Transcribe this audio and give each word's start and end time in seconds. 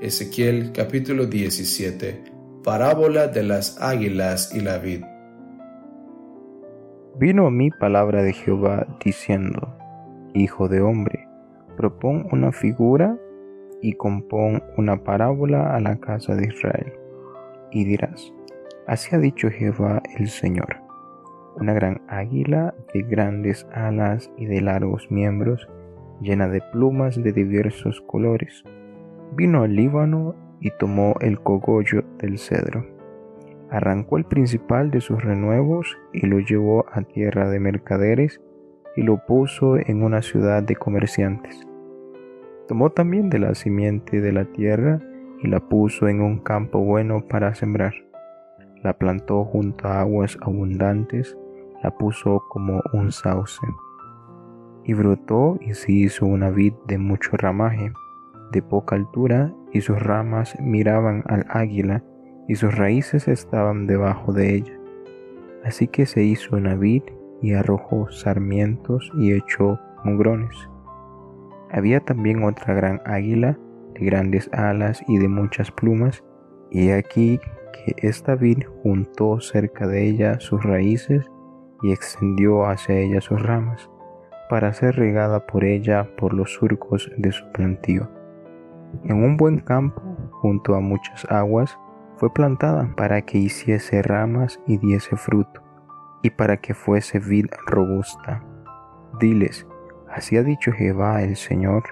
Ezequiel 0.00 0.72
capítulo 0.72 1.26
17 1.26 2.24
Parábola 2.64 3.28
de 3.28 3.42
las 3.42 3.78
águilas 3.82 4.50
y 4.54 4.60
la 4.60 4.78
vid. 4.78 5.04
Vino 7.18 7.46
a 7.46 7.50
mí 7.50 7.70
palabra 7.70 8.22
de 8.22 8.32
Jehová 8.32 8.86
diciendo, 9.04 9.76
Hijo 10.32 10.68
de 10.68 10.80
hombre, 10.80 11.28
propón 11.76 12.26
una 12.32 12.50
figura 12.50 13.18
y 13.82 13.92
compón 13.92 14.62
una 14.78 15.04
parábola 15.04 15.76
a 15.76 15.80
la 15.80 15.96
casa 16.00 16.34
de 16.34 16.46
Israel. 16.46 16.94
Y 17.70 17.84
dirás, 17.84 18.32
así 18.86 19.14
ha 19.14 19.18
dicho 19.18 19.50
Jehová 19.50 20.02
el 20.18 20.28
Señor. 20.28 20.76
Una 21.56 21.74
gran 21.74 22.00
águila 22.08 22.74
de 22.94 23.02
grandes 23.02 23.66
alas 23.74 24.30
y 24.38 24.46
de 24.46 24.62
largos 24.62 25.10
miembros, 25.10 25.68
llena 26.22 26.48
de 26.48 26.62
plumas 26.72 27.22
de 27.22 27.32
diversos 27.34 28.00
colores, 28.06 28.64
vino 29.32 29.62
al 29.62 29.74
Líbano 29.74 30.34
y 30.60 30.70
tomó 30.78 31.14
el 31.20 31.40
cogollo 31.40 32.04
del 32.18 32.38
cedro. 32.38 32.86
Arrancó 33.70 34.18
el 34.18 34.24
principal 34.24 34.90
de 34.90 35.00
sus 35.00 35.22
renuevos 35.22 35.96
y 36.12 36.26
lo 36.26 36.40
llevó 36.40 36.86
a 36.92 37.02
tierra 37.02 37.48
de 37.48 37.60
mercaderes 37.60 38.40
y 38.96 39.02
lo 39.02 39.24
puso 39.24 39.76
en 39.76 40.02
una 40.02 40.22
ciudad 40.22 40.62
de 40.62 40.74
comerciantes. 40.76 41.66
Tomó 42.66 42.90
también 42.90 43.30
de 43.30 43.38
la 43.38 43.54
simiente 43.54 44.20
de 44.20 44.32
la 44.32 44.44
tierra 44.44 45.00
y 45.42 45.48
la 45.48 45.60
puso 45.60 46.08
en 46.08 46.20
un 46.20 46.40
campo 46.40 46.80
bueno 46.80 47.26
para 47.26 47.54
sembrar. 47.54 47.94
La 48.82 48.94
plantó 48.94 49.44
junto 49.44 49.88
a 49.88 50.00
aguas 50.00 50.36
abundantes, 50.42 51.36
la 51.82 51.90
puso 51.90 52.42
como 52.48 52.82
un 52.92 53.12
sauce. 53.12 53.60
Y 54.84 54.94
brotó 54.94 55.58
y 55.60 55.74
se 55.74 55.92
hizo 55.92 56.26
una 56.26 56.50
vid 56.50 56.72
de 56.86 56.98
mucho 56.98 57.36
ramaje 57.36 57.92
de 58.52 58.62
poca 58.62 58.96
altura 58.96 59.52
y 59.72 59.80
sus 59.80 60.00
ramas 60.00 60.58
miraban 60.60 61.22
al 61.26 61.46
águila 61.48 62.02
y 62.48 62.56
sus 62.56 62.76
raíces 62.76 63.28
estaban 63.28 63.86
debajo 63.86 64.32
de 64.32 64.54
ella. 64.54 64.78
Así 65.64 65.86
que 65.86 66.06
se 66.06 66.22
hizo 66.22 66.56
una 66.56 66.74
vid 66.74 67.02
y 67.42 67.52
arrojó 67.54 68.10
sarmientos 68.10 69.10
y 69.18 69.32
echó 69.32 69.78
mugrones. 70.04 70.56
Había 71.70 72.00
también 72.00 72.42
otra 72.42 72.74
gran 72.74 73.00
águila 73.04 73.58
de 73.94 74.04
grandes 74.04 74.50
alas 74.52 75.02
y 75.06 75.18
de 75.18 75.28
muchas 75.28 75.70
plumas, 75.70 76.24
y 76.70 76.90
aquí 76.90 77.38
que 77.72 77.94
esta 78.08 78.34
vid 78.34 78.64
juntó 78.82 79.40
cerca 79.40 79.86
de 79.86 80.08
ella 80.08 80.40
sus 80.40 80.62
raíces 80.62 81.30
y 81.82 81.92
extendió 81.92 82.66
hacia 82.66 82.98
ella 82.98 83.20
sus 83.20 83.40
ramas, 83.40 83.88
para 84.48 84.72
ser 84.72 84.96
regada 84.96 85.46
por 85.46 85.64
ella 85.64 86.08
por 86.16 86.34
los 86.34 86.54
surcos 86.54 87.10
de 87.16 87.30
su 87.30 87.44
plantío 87.52 88.19
en 89.04 89.22
un 89.22 89.36
buen 89.36 89.60
campo, 89.60 90.00
junto 90.30 90.74
a 90.74 90.80
muchas 90.80 91.24
aguas, 91.30 91.78
fue 92.16 92.32
plantada 92.32 92.92
para 92.96 93.22
que 93.22 93.38
hiciese 93.38 94.02
ramas 94.02 94.60
y 94.66 94.78
diese 94.78 95.16
fruto, 95.16 95.62
y 96.22 96.30
para 96.30 96.58
que 96.58 96.74
fuese 96.74 97.18
vid 97.18 97.46
robusta. 97.66 98.44
Diles, 99.18 99.66
así 100.10 100.36
ha 100.36 100.42
dicho 100.42 100.72
Jehová 100.72 101.22
el 101.22 101.36
Señor, 101.36 101.84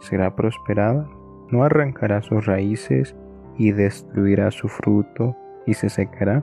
será 0.00 0.34
prosperada, 0.34 1.08
no 1.50 1.64
arrancará 1.64 2.22
sus 2.22 2.46
raíces 2.46 3.14
y 3.56 3.72
destruirá 3.72 4.50
su 4.50 4.68
fruto 4.68 5.36
y 5.66 5.74
se 5.74 5.90
secará. 5.90 6.42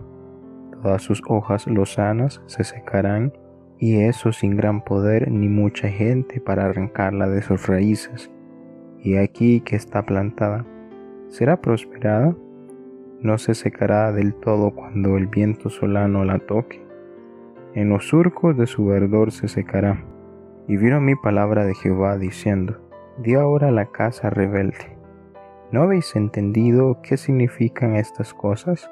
Todas 0.82 1.02
sus 1.02 1.22
hojas 1.28 1.67
lozanas 1.67 2.42
se 2.45 2.64
secarán 2.64 3.34
y 3.78 4.02
eso 4.04 4.32
sin 4.32 4.56
gran 4.56 4.84
poder 4.84 5.30
ni 5.30 5.50
mucha 5.50 5.90
gente 5.90 6.40
para 6.40 6.66
arrancarla 6.66 7.28
de 7.28 7.42
sus 7.42 7.67
raíces 7.67 8.32
y 9.02 9.17
aquí 9.17 9.61
que 9.61 9.75
está 9.75 10.05
plantada, 10.05 10.66
será 11.30 11.61
prosperada, 11.61 12.36
no 13.22 13.38
se 13.38 13.53
secará 13.53 14.11
del 14.11 14.33
todo 14.33 14.72
cuando 14.72 15.17
el 15.17 15.27
viento 15.27 15.70
solano 15.70 16.23
la 16.23 16.39
toque. 16.39 16.82
En 17.73 17.89
los 17.89 18.08
surcos 18.08 18.58
de 18.58 18.65
su 18.65 18.86
verdor 18.86 19.32
se 19.32 19.48
secará. 19.48 20.05
Y 20.67 20.77
vino 20.77 21.02
mi 21.02 21.15
palabra 21.15 21.65
de 21.65 21.76
Jehová 21.76 22.17
diciendo, 22.17 22.77
di 23.17 23.36
ahora 23.36 23.71
la 23.71 23.87
casa 23.87 24.30
rebelde. 24.30 24.98
¿No 25.71 25.83
habéis 25.83 26.16
entendido 26.16 26.99
qué 27.04 27.17
significan 27.17 27.95
estas 27.95 28.33
cosas? 28.33 28.89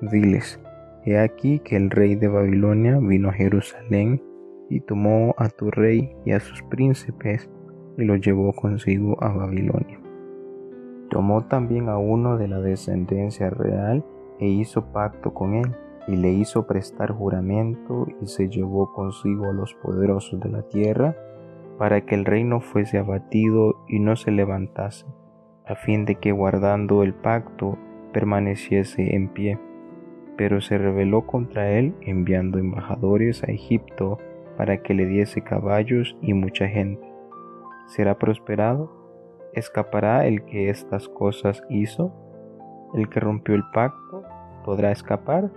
Diles, 0.00 0.60
he 1.04 1.18
aquí 1.18 1.60
que 1.60 1.76
el 1.76 1.90
rey 1.90 2.14
de 2.14 2.28
Babilonia 2.28 2.98
vino 2.98 3.30
a 3.30 3.32
Jerusalén 3.32 4.22
y 4.68 4.80
tomó 4.80 5.34
a 5.38 5.48
tu 5.48 5.70
rey 5.70 6.14
y 6.24 6.32
a 6.32 6.40
sus 6.40 6.62
príncipes 6.62 7.50
y 7.96 8.04
lo 8.04 8.16
llevó 8.16 8.52
consigo 8.52 9.22
a 9.22 9.28
Babilonia. 9.28 10.00
Tomó 11.10 11.44
también 11.44 11.88
a 11.88 11.98
uno 11.98 12.36
de 12.36 12.48
la 12.48 12.60
descendencia 12.60 13.50
real 13.50 14.04
e 14.40 14.48
hizo 14.48 14.86
pacto 14.92 15.32
con 15.32 15.54
él, 15.54 15.76
y 16.06 16.16
le 16.16 16.32
hizo 16.32 16.66
prestar 16.66 17.12
juramento 17.12 18.06
y 18.20 18.26
se 18.26 18.48
llevó 18.48 18.92
consigo 18.92 19.48
a 19.48 19.54
los 19.54 19.74
poderosos 19.74 20.38
de 20.40 20.50
la 20.50 20.62
tierra, 20.62 21.16
para 21.78 22.02
que 22.02 22.14
el 22.14 22.24
reino 22.24 22.60
fuese 22.60 22.98
abatido 22.98 23.76
y 23.88 24.00
no 24.00 24.16
se 24.16 24.30
levantase, 24.30 25.06
a 25.66 25.74
fin 25.74 26.04
de 26.04 26.16
que 26.16 26.32
guardando 26.32 27.02
el 27.02 27.14
pacto 27.14 27.78
permaneciese 28.12 29.14
en 29.14 29.28
pie. 29.28 29.58
Pero 30.36 30.60
se 30.60 30.78
rebeló 30.78 31.26
contra 31.26 31.70
él 31.70 31.94
enviando 32.02 32.58
embajadores 32.58 33.42
a 33.44 33.46
Egipto 33.46 34.18
para 34.56 34.82
que 34.82 34.94
le 34.94 35.06
diese 35.06 35.42
caballos 35.42 36.16
y 36.20 36.34
mucha 36.34 36.68
gente 36.68 37.13
será 37.86 38.18
prosperado? 38.18 38.90
¿Escapará 39.52 40.26
el 40.26 40.44
que 40.44 40.70
estas 40.70 41.08
cosas 41.08 41.62
hizo? 41.68 42.12
¿El 42.94 43.08
que 43.08 43.20
rompió 43.20 43.54
el 43.54 43.64
pacto 43.72 44.24
podrá 44.64 44.90
escapar? 44.90 45.50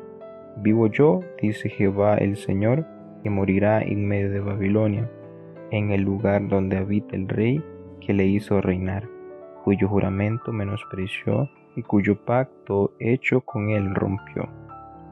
Vivo 0.58 0.88
yo, 0.88 1.22
dice 1.42 1.70
Jehová 1.70 2.16
el 2.18 2.36
Señor, 2.36 2.86
que 3.24 3.30
morirá 3.30 3.82
en 3.82 4.08
medio 4.08 4.32
de 4.32 4.40
Babilonia, 4.40 5.10
en 5.72 5.92
el 5.92 6.02
lugar 6.02 6.48
donde 6.48 6.78
habita 6.78 7.16
el 7.16 7.28
rey 7.28 7.64
que 8.00 8.14
le 8.14 8.26
hizo 8.26 8.62
reinar, 8.62 9.08
cuyo 9.64 9.88
juramento 9.88 10.52
menospreció 10.52 11.50
y 11.76 11.84
cuyo 11.84 12.24
pacto 12.24 12.94
hecho 13.00 13.42
con 13.42 13.70
él 13.70 13.94
rompió. 13.94 14.48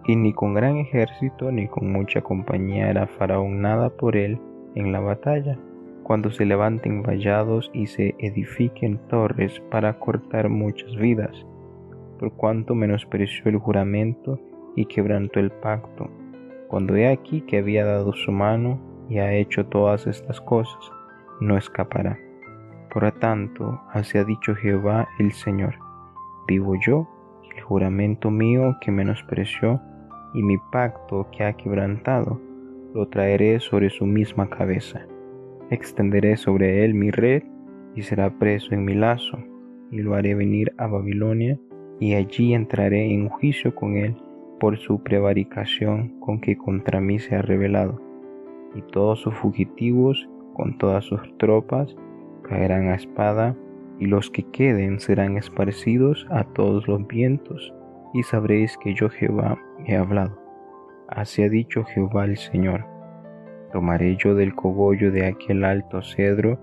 Y 0.08 0.16
ni 0.16 0.34
con 0.34 0.54
gran 0.54 0.78
ejército 0.78 1.52
ni 1.52 1.68
con 1.68 1.92
mucha 1.92 2.22
compañía 2.22 2.90
hará 2.90 3.08
Faraón 3.08 3.62
nada 3.62 3.90
por 3.90 4.16
él 4.16 4.40
en 4.76 4.92
la 4.92 5.00
batalla 5.00 5.58
cuando 6.06 6.30
se 6.30 6.46
levanten 6.46 7.02
vallados 7.02 7.72
y 7.74 7.88
se 7.88 8.14
edifiquen 8.20 9.00
torres 9.08 9.60
para 9.72 9.98
cortar 9.98 10.50
muchas 10.50 10.96
vidas, 10.98 11.36
por 12.20 12.32
cuanto 12.34 12.76
menospreció 12.76 13.50
el 13.50 13.58
juramento 13.58 14.40
y 14.76 14.86
quebrantó 14.86 15.40
el 15.40 15.50
pacto, 15.50 16.12
cuando 16.68 16.96
he 16.96 17.08
aquí 17.08 17.42
que 17.42 17.58
había 17.58 17.86
dado 17.86 18.14
su 18.14 18.32
mano 18.32 18.80
y 19.10 19.18
ha 19.18 19.34
hecho 19.34 19.66
todas 19.66 20.06
estas 20.06 20.40
cosas, 20.42 20.78
no 21.42 21.58
escapará. 21.58 22.20
Por 22.94 23.12
tanto, 23.14 23.82
así 23.92 24.20
ha 24.20 24.24
dicho 24.24 24.54
Jehová 24.54 25.08
el 25.18 25.32
Señor, 25.32 25.74
vivo 26.48 26.76
yo, 26.86 27.10
el 27.56 27.64
juramento 27.64 28.30
mío 28.30 28.78
que 28.80 28.92
menospreció, 28.92 29.82
y 30.36 30.44
mi 30.44 30.60
pacto 30.72 31.28
que 31.32 31.46
ha 31.46 31.54
quebrantado, 31.54 32.40
lo 32.94 33.08
traeré 33.08 33.60
sobre 33.60 33.90
su 33.90 34.06
misma 34.06 34.52
cabeza 34.52 35.08
Extenderé 35.72 36.38
sobre 36.38 36.86
él 36.86 36.94
mi 36.94 37.10
red 37.10 37.42
y 37.96 38.04
será 38.04 38.30
preso 38.30 38.76
en 38.76 38.86
mi 38.86 38.94
lazo, 38.94 39.40
y 39.90 39.98
lo 39.98 40.14
haré 40.14 40.36
venir 40.36 40.74
a 40.78 40.86
Babilonia, 40.86 41.60
y 42.00 42.14
allí 42.14 42.54
entraré 42.54 43.12
en 43.12 43.30
juicio 43.30 43.74
con 43.74 43.96
él 43.96 44.16
por 44.60 44.78
su 44.78 45.02
prevaricación 45.02 46.20
con 46.20 46.40
que 46.40 46.58
contra 46.58 47.02
mí 47.02 47.18
se 47.20 47.36
ha 47.36 47.42
rebelado. 47.42 48.00
Y 48.76 48.82
todos 48.92 49.22
sus 49.22 49.34
fugitivos, 49.34 50.30
con 50.54 50.78
todas 50.78 51.06
sus 51.06 51.22
tropas, 51.38 51.96
caerán 52.44 52.90
a 52.90 52.96
espada, 52.96 53.56
y 54.00 54.06
los 54.06 54.30
que 54.30 54.44
queden 54.44 55.00
serán 55.00 55.38
esparcidos 55.38 56.28
a 56.30 56.44
todos 56.44 56.88
los 56.88 57.08
vientos, 57.08 57.74
y 58.14 58.22
sabréis 58.24 58.78
que 58.78 58.94
yo 58.94 59.10
Jehová 59.10 59.58
he 59.88 59.96
hablado. 59.96 60.38
Así 61.08 61.44
ha 61.44 61.50
dicho 61.50 61.84
Jehová 61.86 62.26
el 62.26 62.38
Señor 62.38 62.95
Tomaré 63.72 64.16
yo 64.18 64.36
del 64.36 64.56
cogollo 64.56 65.12
de 65.12 65.28
aquel 65.28 65.64
alto 65.64 66.02
cedro 66.02 66.60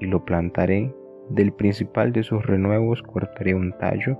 y 0.00 0.06
lo 0.06 0.24
plantaré, 0.24 0.94
del 1.30 1.52
principal 1.52 2.12
de 2.12 2.22
sus 2.22 2.44
renuevos 2.44 3.02
cortaré 3.02 3.54
un 3.54 3.72
tallo 3.78 4.18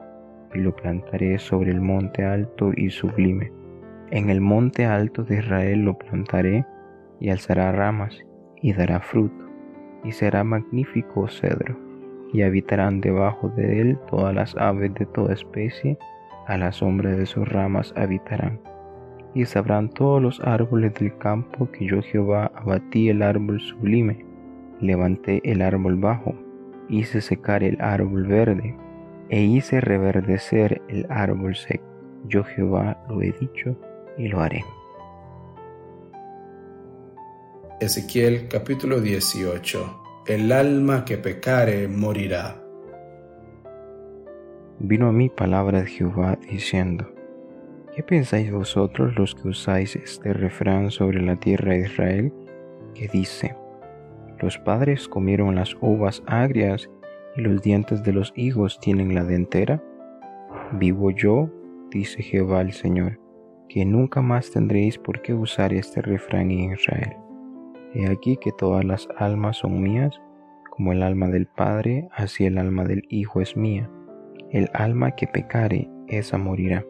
y 0.54 0.58
lo 0.58 0.74
plantaré 0.74 1.38
sobre 1.38 1.70
el 1.70 1.80
monte 1.80 2.24
alto 2.24 2.72
y 2.76 2.90
sublime. 2.90 3.52
En 4.10 4.30
el 4.30 4.40
monte 4.40 4.84
alto 4.86 5.24
de 5.24 5.38
Israel 5.38 5.84
lo 5.84 5.98
plantaré 5.98 6.64
y 7.18 7.30
alzará 7.30 7.72
ramas 7.72 8.18
y 8.60 8.72
dará 8.72 9.00
fruto 9.00 9.44
y 10.04 10.12
será 10.12 10.44
magnífico 10.44 11.28
cedro. 11.28 11.78
Y 12.32 12.42
habitarán 12.42 13.00
debajo 13.00 13.50
de 13.50 13.80
él 13.80 13.98
todas 14.10 14.34
las 14.34 14.56
aves 14.56 14.94
de 14.94 15.06
toda 15.06 15.34
especie, 15.34 15.98
a 16.46 16.56
la 16.56 16.72
sombra 16.72 17.10
de 17.10 17.26
sus 17.26 17.46
ramas 17.48 17.92
habitarán 17.96 18.58
y 19.34 19.46
sabrán 19.46 19.88
todos 19.88 20.20
los 20.20 20.40
árboles 20.40 20.94
del 20.94 21.16
campo 21.18 21.70
que 21.70 21.86
yo 21.86 22.02
Jehová 22.02 22.50
abatí 22.54 23.08
el 23.08 23.22
árbol 23.22 23.60
sublime, 23.60 24.24
levanté 24.80 25.40
el 25.44 25.62
árbol 25.62 25.96
bajo, 25.96 26.34
hice 26.88 27.20
secar 27.20 27.62
el 27.62 27.80
árbol 27.80 28.26
verde, 28.26 28.76
e 29.30 29.40
hice 29.42 29.80
reverdecer 29.80 30.82
el 30.88 31.06
árbol 31.08 31.56
seco. 31.56 31.84
Yo 32.26 32.44
Jehová 32.44 33.02
lo 33.08 33.22
he 33.22 33.32
dicho 33.32 33.76
y 34.18 34.28
lo 34.28 34.40
haré. 34.40 34.64
Ezequiel 37.80 38.46
capítulo 38.48 39.00
18 39.00 40.02
El 40.26 40.52
alma 40.52 41.04
que 41.04 41.16
pecare 41.16 41.88
morirá. 41.88 42.62
Vino 44.78 45.08
a 45.08 45.12
mí 45.12 45.28
palabra 45.30 45.80
de 45.80 45.86
Jehová 45.86 46.38
diciendo, 46.48 47.11
¿qué 47.94 48.02
pensáis 48.02 48.50
vosotros 48.50 49.14
los 49.16 49.34
que 49.34 49.48
usáis 49.48 49.96
este 49.96 50.32
refrán 50.32 50.90
sobre 50.90 51.20
la 51.20 51.36
tierra 51.36 51.72
de 51.72 51.80
Israel? 51.80 52.32
Que 52.94 53.08
dice, 53.08 53.54
los 54.40 54.58
padres 54.58 55.08
comieron 55.08 55.54
las 55.54 55.76
uvas 55.80 56.22
agrias 56.26 56.90
y 57.36 57.42
los 57.42 57.62
dientes 57.62 58.02
de 58.02 58.12
los 58.12 58.32
hijos 58.34 58.80
tienen 58.80 59.14
la 59.14 59.24
dentera? 59.24 59.82
Vivo 60.72 61.10
yo, 61.10 61.50
dice 61.90 62.22
Jehová 62.22 62.62
el 62.62 62.72
Señor, 62.72 63.20
que 63.68 63.84
nunca 63.84 64.22
más 64.22 64.50
tendréis 64.50 64.98
por 64.98 65.20
qué 65.20 65.34
usar 65.34 65.72
este 65.72 66.00
refrán 66.00 66.50
en 66.50 66.72
Israel. 66.72 67.16
He 67.94 68.08
aquí 68.08 68.38
que 68.38 68.52
todas 68.52 68.84
las 68.84 69.06
almas 69.18 69.58
son 69.58 69.82
mías, 69.82 70.18
como 70.70 70.92
el 70.92 71.02
alma 71.02 71.28
del 71.28 71.46
Padre, 71.46 72.08
así 72.14 72.46
el 72.46 72.56
alma 72.56 72.84
del 72.84 73.02
Hijo 73.10 73.42
es 73.42 73.54
mía. 73.54 73.90
El 74.50 74.70
alma 74.72 75.10
que 75.10 75.26
pecare, 75.26 75.90
esa 76.08 76.38
morirá. 76.38 76.84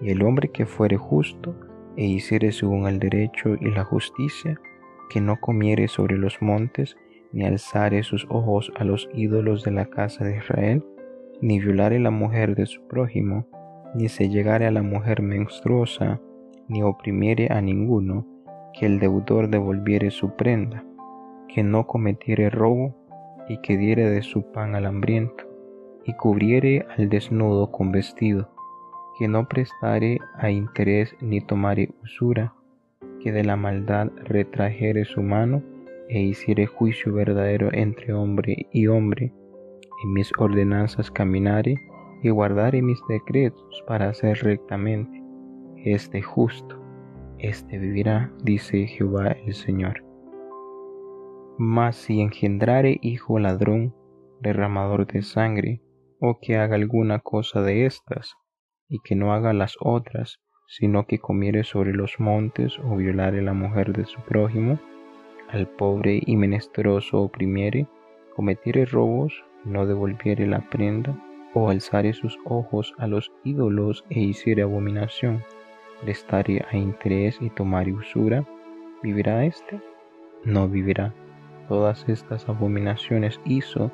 Y 0.00 0.10
el 0.10 0.22
hombre 0.22 0.48
que 0.48 0.66
fuere 0.66 0.96
justo 0.96 1.54
e 1.96 2.04
hiciere 2.04 2.52
según 2.52 2.86
el 2.86 2.98
derecho 2.98 3.54
y 3.60 3.70
la 3.70 3.84
justicia, 3.84 4.60
que 5.08 5.20
no 5.20 5.40
comiere 5.40 5.88
sobre 5.88 6.18
los 6.18 6.40
montes, 6.42 6.96
ni 7.32 7.44
alzare 7.44 8.02
sus 8.02 8.26
ojos 8.28 8.72
a 8.76 8.84
los 8.84 9.08
ídolos 9.14 9.62
de 9.62 9.70
la 9.70 9.86
casa 9.86 10.24
de 10.24 10.36
Israel, 10.36 10.84
ni 11.40 11.58
violare 11.58 11.98
la 11.98 12.10
mujer 12.10 12.54
de 12.54 12.66
su 12.66 12.86
prójimo, 12.86 13.46
ni 13.94 14.08
se 14.08 14.28
llegare 14.28 14.66
a 14.66 14.70
la 14.70 14.82
mujer 14.82 15.22
menstruosa, 15.22 16.20
ni 16.68 16.82
oprimiere 16.82 17.48
a 17.50 17.60
ninguno, 17.60 18.26
que 18.72 18.86
el 18.86 18.98
deudor 18.98 19.48
devolviere 19.48 20.10
su 20.10 20.36
prenda, 20.36 20.84
que 21.48 21.62
no 21.62 21.86
cometiere 21.86 22.50
robo, 22.50 22.94
y 23.48 23.58
que 23.58 23.76
diere 23.76 24.10
de 24.10 24.22
su 24.22 24.50
pan 24.50 24.74
al 24.74 24.86
hambriento, 24.86 25.44
y 26.04 26.14
cubriere 26.14 26.84
al 26.96 27.08
desnudo 27.08 27.70
con 27.70 27.92
vestido, 27.92 28.50
que 29.18 29.28
no 29.28 29.48
prestare 29.48 30.18
a 30.38 30.50
interés 30.50 31.16
ni 31.20 31.40
tomare 31.40 31.90
usura, 32.02 32.54
que 33.22 33.32
de 33.32 33.44
la 33.44 33.56
maldad 33.56 34.10
retrajere 34.24 35.04
su 35.04 35.22
mano, 35.22 35.62
e 36.08 36.20
hiciere 36.20 36.66
juicio 36.66 37.12
verdadero 37.12 37.70
entre 37.72 38.12
hombre 38.12 38.68
y 38.70 38.86
hombre, 38.86 39.32
en 40.04 40.12
mis 40.12 40.30
ordenanzas 40.38 41.10
caminare 41.10 41.76
y 42.22 42.30
guardare 42.30 42.80
mis 42.82 43.00
decretos 43.08 43.82
para 43.86 44.08
hacer 44.08 44.38
rectamente, 44.38 45.22
este 45.84 46.22
justo, 46.22 46.80
este 47.38 47.78
vivirá, 47.78 48.32
dice 48.42 48.86
Jehová 48.86 49.32
el 49.32 49.54
Señor. 49.54 50.04
Mas 51.58 51.96
si 51.96 52.20
engendrare 52.20 52.98
hijo 53.02 53.38
ladrón, 53.38 53.94
derramador 54.40 55.06
de 55.06 55.22
sangre, 55.22 55.82
o 56.20 56.38
que 56.40 56.56
haga 56.56 56.76
alguna 56.76 57.18
cosa 57.18 57.62
de 57.62 57.86
estas, 57.86 58.36
y 58.88 59.00
que 59.00 59.14
no 59.14 59.32
haga 59.32 59.52
las 59.52 59.76
otras, 59.80 60.40
sino 60.68 61.06
que 61.06 61.18
comiere 61.18 61.64
sobre 61.64 61.92
los 61.92 62.18
montes 62.18 62.78
o 62.80 62.96
violare 62.96 63.42
la 63.42 63.52
mujer 63.52 63.92
de 63.92 64.04
su 64.04 64.20
prójimo, 64.22 64.78
al 65.48 65.68
pobre 65.68 66.20
y 66.24 66.36
menesteroso 66.36 67.20
oprimiere, 67.20 67.86
cometiere 68.34 68.84
robos, 68.84 69.44
no 69.64 69.86
devolviere 69.86 70.46
la 70.46 70.68
prenda, 70.70 71.16
o 71.54 71.70
alzare 71.70 72.12
sus 72.12 72.38
ojos 72.44 72.94
a 72.98 73.06
los 73.06 73.32
ídolos 73.44 74.04
e 74.10 74.20
hiciere 74.20 74.62
abominación, 74.62 75.42
prestare 76.02 76.64
a 76.70 76.76
interés 76.76 77.38
y 77.40 77.48
tomare 77.50 77.92
usura, 77.92 78.44
¿vivirá 79.02 79.44
éste? 79.44 79.80
No 80.44 80.68
vivirá. 80.68 81.14
Todas 81.68 82.08
estas 82.08 82.48
abominaciones 82.48 83.40
hizo, 83.44 83.90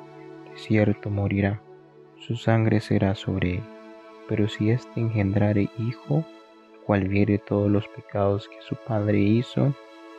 de 0.51 0.57
cierto 0.57 1.09
morirá. 1.09 1.61
Su 2.17 2.35
sangre 2.35 2.81
será 2.81 3.15
sobre 3.15 3.55
él. 3.55 3.72
Pero 4.27 4.47
si 4.47 4.69
éste 4.69 4.99
engendrare 4.99 5.69
hijo, 5.79 6.23
cual 6.85 7.07
viere 7.07 7.37
todos 7.37 7.69
los 7.69 7.87
pecados 7.89 8.47
que 8.47 8.61
su 8.61 8.75
padre 8.87 9.19
hizo, 9.19 9.73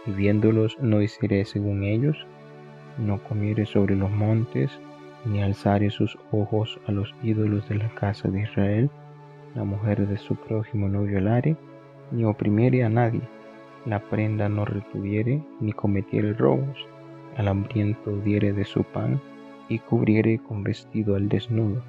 y 0.07 0.13
viéndolos 0.13 0.77
no 0.81 1.01
hiciere 1.01 1.45
según 1.45 1.85
ellos, 1.85 2.27
no 2.99 3.23
comiere 3.25 3.67
sobre 3.67 3.97
los 3.97 4.11
montes, 4.11 4.71
ni 5.25 5.43
alzare 5.43 5.91
sus 5.91 6.19
ojos 6.33 6.79
a 6.87 6.93
los 6.93 7.15
ídolos 7.23 7.69
de 7.69 7.77
la 7.77 7.89
casa 7.95 8.29
de 8.29 8.43
Israel, 8.43 8.91
la 9.55 9.65
mujer 9.65 10.07
de 10.07 10.19
su 10.19 10.37
prójimo 10.37 10.89
no 10.89 11.03
violare, 11.03 11.57
ni 12.11 12.25
oprimiere 12.25 12.85
a 12.85 12.89
nadie, 12.89 13.23
la 13.87 14.01
prenda 14.01 14.49
no 14.49 14.65
retuviere, 14.65 15.43
ni 15.61 15.73
cometiere 15.73 16.35
robos, 16.35 16.87
al 17.37 17.49
hambriento 17.49 18.17
diere 18.19 18.53
de 18.53 18.65
su 18.65 18.85
pan, 18.85 19.21
y 19.69 19.79
cubriere 19.79 20.39
con 20.39 20.63
vestido 20.63 21.17
al 21.17 21.29
desnudo, 21.29 21.83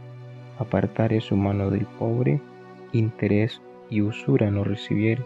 apartare 0.60 1.22
su 1.22 1.36
mano 1.36 1.70
del 1.70 1.86
pobre, 1.86 2.42
interés 2.92 3.62
y 3.90 4.02
usura 4.02 4.50
no 4.52 4.64
recibiere, 4.64 5.24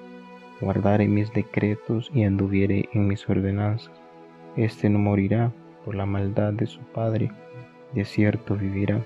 guardare 0.61 1.07
mis 1.07 1.31
decretos 1.33 2.09
y 2.13 2.23
anduviere 2.23 2.89
en 2.93 3.07
mis 3.07 3.27
ordenanzas. 3.29 3.91
Este 4.55 4.89
no 4.89 4.99
morirá 4.99 5.51
por 5.85 5.95
la 5.95 6.05
maldad 6.05 6.53
de 6.53 6.65
su 6.65 6.81
padre, 6.81 7.31
de 7.93 8.05
cierto 8.05 8.55
vivirá. 8.55 9.01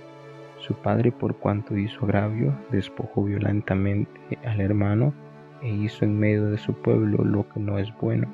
Su 0.58 0.74
padre 0.76 1.12
por 1.12 1.36
cuanto 1.36 1.78
hizo 1.78 2.06
agravio, 2.06 2.56
despojó 2.72 3.24
violentamente 3.24 4.40
al 4.46 4.62
hermano 4.62 5.14
e 5.62 5.70
hizo 5.70 6.06
en 6.06 6.18
medio 6.18 6.50
de 6.50 6.58
su 6.58 6.74
pueblo 6.74 7.24
lo 7.24 7.48
que 7.50 7.60
no 7.60 7.78
es 7.78 7.94
bueno. 8.00 8.28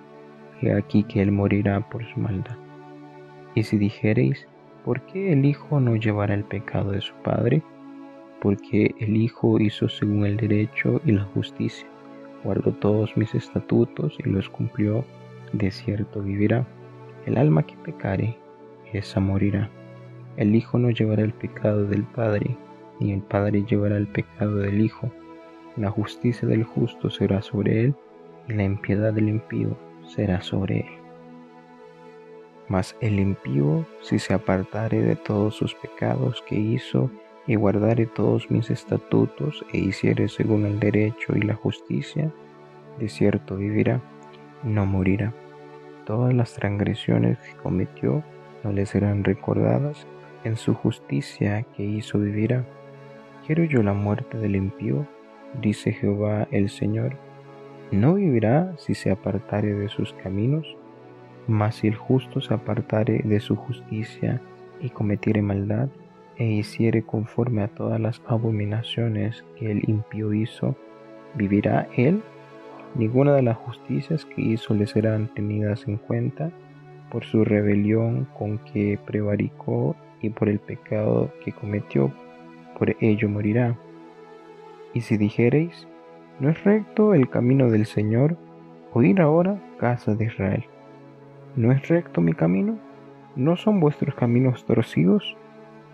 He 0.61 0.73
aquí 0.73 1.03
que 1.03 1.21
él 1.21 1.31
morirá 1.31 1.79
por 1.89 2.05
su 2.05 2.19
maldad. 2.19 2.57
Y 3.55 3.63
si 3.63 3.77
dijereis, 3.77 4.47
¿por 4.85 5.01
qué 5.01 5.33
el 5.33 5.45
Hijo 5.45 5.79
no 5.79 5.95
llevará 5.95 6.33
el 6.33 6.43
pecado 6.43 6.91
de 6.91 7.01
su 7.01 7.13
Padre? 7.23 7.63
Porque 8.41 8.95
el 8.99 9.17
Hijo 9.17 9.59
hizo 9.59 9.89
según 9.89 10.25
el 10.25 10.37
derecho 10.37 11.01
y 11.05 11.11
la 11.11 11.23
justicia 11.23 11.87
guardó 12.43 12.71
todos 12.71 13.15
mis 13.17 13.35
estatutos 13.35 14.15
y 14.19 14.29
los 14.29 14.49
cumplió, 14.49 15.05
de 15.53 15.71
cierto 15.71 16.21
vivirá. 16.21 16.65
El 17.25 17.37
alma 17.37 17.63
que 17.63 17.75
pecare, 17.77 18.37
esa 18.93 19.19
morirá. 19.19 19.69
El 20.37 20.55
Hijo 20.55 20.79
no 20.79 20.89
llevará 20.89 21.23
el 21.23 21.33
pecado 21.33 21.85
del 21.85 22.03
Padre, 22.03 22.57
ni 22.99 23.11
el 23.11 23.21
Padre 23.21 23.63
llevará 23.65 23.97
el 23.97 24.07
pecado 24.07 24.57
del 24.57 24.81
Hijo. 24.81 25.11
La 25.75 25.91
justicia 25.91 26.47
del 26.47 26.63
justo 26.63 27.09
será 27.09 27.41
sobre 27.41 27.85
él, 27.85 27.95
y 28.47 28.53
la 28.53 28.63
impiedad 28.63 29.13
del 29.13 29.29
impío 29.29 29.77
será 30.07 30.41
sobre 30.41 30.79
él. 30.79 30.85
Mas 32.67 32.95
el 33.01 33.19
impío, 33.19 33.85
si 34.01 34.19
se 34.19 34.33
apartare 34.33 35.01
de 35.01 35.15
todos 35.15 35.55
sus 35.55 35.75
pecados 35.75 36.43
que 36.47 36.55
hizo, 36.55 37.09
y 37.49 37.55
guardare 37.55 38.05
todos 38.05 38.51
mis 38.51 38.69
estatutos 38.69 39.65
e 39.73 39.79
hiciere 39.79 40.27
según 40.29 40.67
el 40.67 40.79
derecho 40.79 41.35
y 41.35 41.41
la 41.41 41.55
justicia, 41.55 42.31
de 42.99 43.09
cierto 43.09 43.57
vivirá, 43.57 44.01
no 44.63 44.85
morirá. 44.85 45.33
Todas 46.05 46.31
las 46.35 46.53
transgresiones 46.53 47.39
que 47.39 47.55
cometió 47.55 48.23
no 48.63 48.71
le 48.71 48.85
serán 48.85 49.23
recordadas, 49.23 50.05
en 50.43 50.57
su 50.57 50.75
justicia 50.75 51.63
que 51.75 51.83
hizo 51.83 52.19
vivirá. 52.19 52.65
¿Quiero 53.47 53.63
yo 53.63 53.81
la 53.81 53.93
muerte 53.93 54.37
del 54.37 54.55
impío? 54.55 55.07
Dice 55.59 55.91
Jehová 55.91 56.47
el 56.51 56.69
Señor. 56.69 57.15
¿No 57.91 58.13
vivirá 58.13 58.75
si 58.77 58.93
se 58.93 59.09
apartare 59.09 59.73
de 59.73 59.89
sus 59.89 60.13
caminos? 60.13 60.77
Mas 61.47 61.77
si 61.77 61.87
el 61.87 61.95
justo 61.95 62.41
se 62.41 62.53
apartare 62.53 63.23
de 63.25 63.39
su 63.39 63.55
justicia 63.55 64.39
y 64.79 64.91
cometiere 64.91 65.41
maldad, 65.41 65.89
e 66.39 66.45
hiciere 66.45 67.03
conforme 67.03 67.61
a 67.61 67.67
todas 67.67 67.99
las 67.99 68.21
abominaciones 68.25 69.43
que 69.57 69.71
el 69.71 69.87
impío 69.87 70.33
hizo, 70.33 70.75
¿vivirá 71.35 71.87
él? 71.95 72.23
Ninguna 72.95 73.35
de 73.35 73.43
las 73.43 73.57
justicias 73.57 74.25
que 74.25 74.41
hizo 74.41 74.73
le 74.73 74.87
serán 74.87 75.27
tenidas 75.35 75.87
en 75.87 75.97
cuenta 75.97 76.49
por 77.11 77.25
su 77.25 77.43
rebelión 77.43 78.25
con 78.37 78.57
que 78.59 78.97
prevaricó 79.05 79.95
y 80.21 80.29
por 80.29 80.49
el 80.49 80.59
pecado 80.59 81.29
que 81.43 81.51
cometió, 81.51 82.11
por 82.77 82.95
ello 83.01 83.29
morirá. 83.29 83.77
Y 84.93 85.01
si 85.01 85.17
dijereis, 85.17 85.87
¿no 86.39 86.49
es 86.49 86.63
recto 86.63 87.13
el 87.13 87.29
camino 87.29 87.69
del 87.69 87.85
Señor? 87.85 88.37
Oír 88.93 89.21
ahora, 89.21 89.61
casa 89.77 90.15
de 90.15 90.25
Israel. 90.25 90.63
¿No 91.55 91.71
es 91.73 91.87
recto 91.89 92.21
mi 92.21 92.33
camino? 92.33 92.77
¿No 93.35 93.57
son 93.57 93.79
vuestros 93.79 94.15
caminos 94.15 94.65
torcidos? 94.65 95.35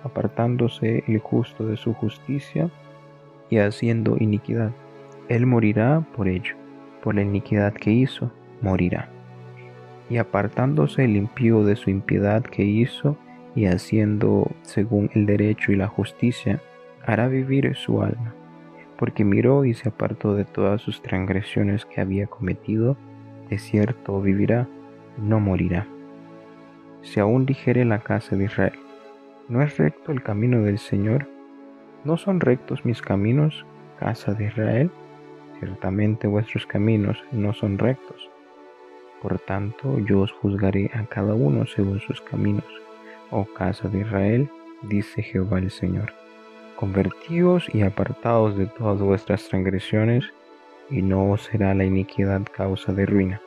Apartándose 0.06 1.04
el 1.08 1.20
justo 1.20 1.66
de 1.66 1.78
su 1.78 1.94
justicia 1.94 2.70
y 3.50 3.58
haciendo 3.58 4.16
iniquidad. 4.20 4.72
Él 5.28 5.46
morirá 5.46 6.06
por 6.16 6.28
ello, 6.28 6.56
por 7.04 7.16
la 7.16 7.24
iniquidad 7.24 7.74
que 7.74 7.92
hizo, 7.92 8.32
morirá. 8.62 9.10
Y 10.10 10.18
apartándose 10.18 11.04
el 11.04 11.16
impío 11.18 11.64
de 11.64 11.76
su 11.76 11.90
impiedad 11.90 12.44
que 12.44 12.64
hizo 12.64 13.18
y 13.56 13.66
haciendo 13.66 14.52
según 14.62 15.10
el 15.14 15.26
derecho 15.26 15.72
y 15.72 15.76
la 15.76 15.88
justicia, 15.88 16.62
hará 17.06 17.28
vivir 17.28 17.76
su 17.76 18.02
alma, 18.02 18.34
porque 18.98 19.24
miró 19.24 19.66
y 19.66 19.74
se 19.74 19.90
apartó 19.90 20.36
de 20.36 20.46
todas 20.46 20.82
sus 20.82 21.02
transgresiones 21.02 21.86
que 21.86 22.02
había 22.02 22.28
cometido, 22.28 22.98
de 23.50 23.58
cierto 23.58 24.22
vivirá, 24.22 24.68
no 25.18 25.40
morirá. 25.40 25.88
Si 27.02 27.20
aún 27.20 27.46
dijere 27.46 27.86
la 27.86 28.00
casa 28.00 28.36
de 28.36 28.46
Israel, 28.46 28.80
¿no 29.48 29.62
es 29.62 29.78
recto 29.78 30.12
el 30.12 30.24
camino 30.24 30.64
del 30.64 30.80
Señor? 30.80 31.28
¿No 32.04 32.18
son 32.18 32.40
rectos 32.40 32.84
mis 32.84 33.02
caminos, 33.02 33.66
casa 34.00 34.34
de 34.34 34.46
Israel? 34.46 34.92
Ciertamente 35.60 36.28
vuestros 36.28 36.66
caminos 36.66 37.24
no 37.32 37.54
son 37.54 37.78
rectos. 37.78 38.30
Por 39.22 39.40
tanto, 39.40 40.00
yo 40.00 40.22
os 40.22 40.32
juzgaré 40.32 40.90
a 40.94 41.06
cada 41.06 41.34
uno 41.34 41.66
según 41.66 42.00
sus 42.00 42.22
caminos. 42.22 42.66
Oh 43.32 43.46
casa 43.46 43.88
de 43.88 44.00
Israel, 44.00 44.50
dice 44.84 45.22
Jehová 45.22 45.60
el 45.60 45.72
Señor. 45.72 46.14
Convertíos 46.76 47.68
y 47.74 47.84
apartaos 47.84 48.58
de 48.58 48.66
todas 48.66 49.00
vuestras 49.00 49.48
transgresiones, 49.48 50.26
y 50.90 51.02
no 51.02 51.32
os 51.32 51.44
será 51.44 51.74
la 51.74 51.86
iniquidad 51.86 52.42
causa 52.52 52.94
de 52.94 53.06
ruina. 53.06 53.42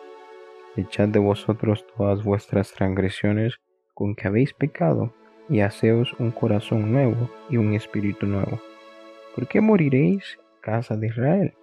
Echad 0.76 1.08
de 1.08 1.18
vosotros 1.18 1.86
todas 1.96 2.24
vuestras 2.24 2.72
transgresiones 2.72 3.60
con 3.94 4.14
que 4.14 4.28
habéis 4.28 4.54
pecado, 4.54 5.12
y 5.48 5.60
haceos 5.60 6.14
un 6.18 6.30
corazón 6.30 6.92
nuevo 6.92 7.30
y 7.48 7.56
un 7.56 7.74
espíritu 7.74 8.26
nuevo. 8.26 8.60
¿Por 9.34 9.46
qué 9.46 9.60
moriréis, 9.60 10.38
casa 10.60 10.96
de 10.96 11.06
Israel? 11.08 11.54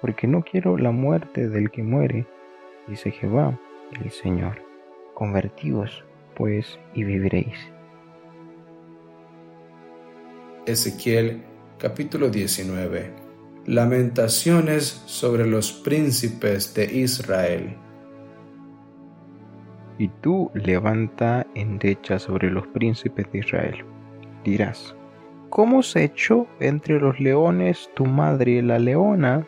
Porque 0.00 0.26
no 0.26 0.42
quiero 0.42 0.76
la 0.76 0.90
muerte 0.90 1.48
del 1.48 1.70
que 1.70 1.82
muere, 1.82 2.26
dice 2.86 3.10
Jehová 3.10 3.58
el 4.04 4.10
Señor. 4.10 4.62
Convertíos, 5.14 6.04
pues, 6.36 6.78
y 6.94 7.04
viviréis. 7.04 7.56
Ezequiel 10.66 11.42
capítulo 11.78 12.28
19 12.28 13.28
Lamentaciones 13.66 15.02
sobre 15.06 15.46
los 15.46 15.72
príncipes 15.72 16.74
de 16.74 16.84
Israel. 16.86 17.76
Y 19.98 20.08
tú 20.20 20.50
levanta 20.54 21.46
endecha 21.54 22.18
sobre 22.18 22.50
los 22.50 22.66
príncipes 22.68 23.30
de 23.32 23.40
Israel. 23.40 23.84
Dirás, 24.44 24.94
¿cómo 25.50 25.82
se 25.82 26.04
echó 26.04 26.46
entre 26.60 27.00
los 27.00 27.18
leones 27.18 27.90
tu 27.94 28.06
madre 28.06 28.62
la 28.62 28.78
leona? 28.78 29.46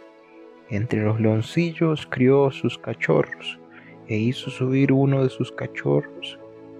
Entre 0.68 1.02
los 1.02 1.20
leoncillos 1.20 2.06
crió 2.06 2.50
sus 2.50 2.78
cachorros, 2.78 3.60
e 4.08 4.16
hizo 4.16 4.50
subir 4.50 4.92
uno 4.92 5.22
de 5.22 5.30
sus 5.30 5.52
cachorros. 5.52 6.38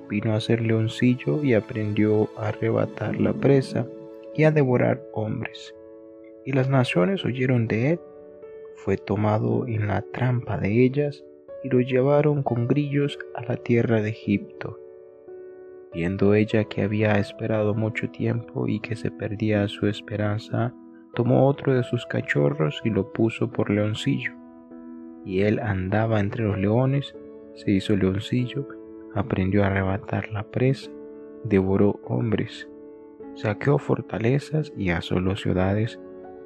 Vino 0.09 0.35
a 0.35 0.41
ser 0.41 0.61
leoncillo 0.61 1.43
y 1.45 1.55
aprendió 1.55 2.29
a 2.37 2.49
arrebatar 2.49 3.21
la 3.21 3.33
presa 3.33 3.87
y 4.35 4.43
a 4.43 4.51
devorar 4.51 5.01
hombres. 5.13 5.75
Y 6.45 6.53
las 6.53 6.69
naciones 6.69 7.25
oyeron 7.25 7.69
de 7.69 7.93
él, 7.93 8.01
fue 8.77 8.97
tomado 8.97 9.67
en 9.69 9.87
la 9.87 10.03
trampa 10.13 10.59
de 10.59 10.85
ellas, 10.85 11.25
y 11.63 11.69
lo 11.69 11.81
llevaron 11.81 12.43
con 12.43 12.67
grillos 12.67 13.19
a 13.35 13.43
la 13.43 13.57
tierra 13.57 14.01
de 14.01 14.11
Egipto. 14.11 14.79
Viendo 15.93 16.35
ella 16.35 16.65
que 16.65 16.83
había 16.83 17.13
esperado 17.19 17.75
mucho 17.75 18.11
tiempo 18.11 18.69
y 18.69 18.81
que 18.81 18.97
se 18.97 19.11
perdía 19.11 19.67
su 19.69 19.87
esperanza, 19.87 20.75
tomó 21.15 21.47
otro 21.47 21.75
de 21.75 21.83
sus 21.83 22.07
cachorros 22.07 22.81
y 22.85 22.91
lo 22.91 23.13
puso 23.13 23.51
por 23.51 23.71
leoncillo. 23.71 24.33
Y 25.25 25.43
él 25.43 25.59
andaba 25.59 26.21
entre 26.21 26.45
los 26.45 26.59
leones, 26.59 27.15
se 27.55 27.73
hizo 27.73 27.97
leoncillo, 27.97 28.69
aprendió 29.15 29.65
a 29.65 29.67
arrebatar 29.67 30.31
la 30.31 30.45
presa, 30.45 30.91
devoró 31.45 32.01
hombres 32.05 32.69
saqueó 33.35 33.79
fortalezas 33.79 34.73
y 34.77 34.91
asoló 34.91 35.37
ciudades, 35.37 35.99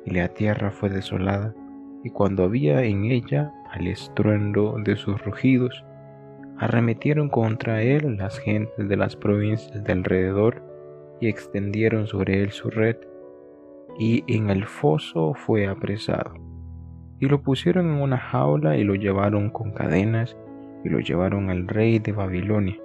y 0.04 0.11
la 0.11 0.28
tierra 0.28 0.71
fue 0.71 0.90
desolada, 0.90 1.54
y 2.04 2.11
cuando 2.11 2.44
había 2.44 2.84
en 2.84 3.06
ella 3.06 3.52
al 3.73 3.88
estruendo 3.88 4.76
de 4.84 4.94
sus 4.94 5.20
rugidos, 5.25 5.84
arremetieron 6.58 7.28
contra 7.28 7.82
él 7.82 8.16
las 8.16 8.38
gentes 8.38 8.88
de 8.88 8.96
las 8.96 9.16
provincias 9.16 9.82
de 9.82 9.92
alrededor, 9.92 10.62
y 11.20 11.28
extendieron 11.28 12.06
sobre 12.06 12.42
él 12.42 12.52
su 12.52 12.70
red, 12.70 12.96
y 13.99 14.23
en 14.28 14.50
el 14.50 14.66
foso 14.66 15.34
fue 15.34 15.66
apresado. 15.66 16.34
Y 17.18 17.26
lo 17.26 17.42
pusieron 17.42 17.87
en 17.87 18.02
una 18.02 18.18
jaula 18.18 18.76
y 18.76 18.84
lo 18.84 18.94
llevaron 18.94 19.50
con 19.50 19.73
cadenas, 19.73 20.37
y 20.84 20.90
lo 20.90 21.00
llevaron 21.00 21.50
al 21.50 21.66
rey 21.66 21.99
de 21.99 22.12
Babilonia 22.12 22.76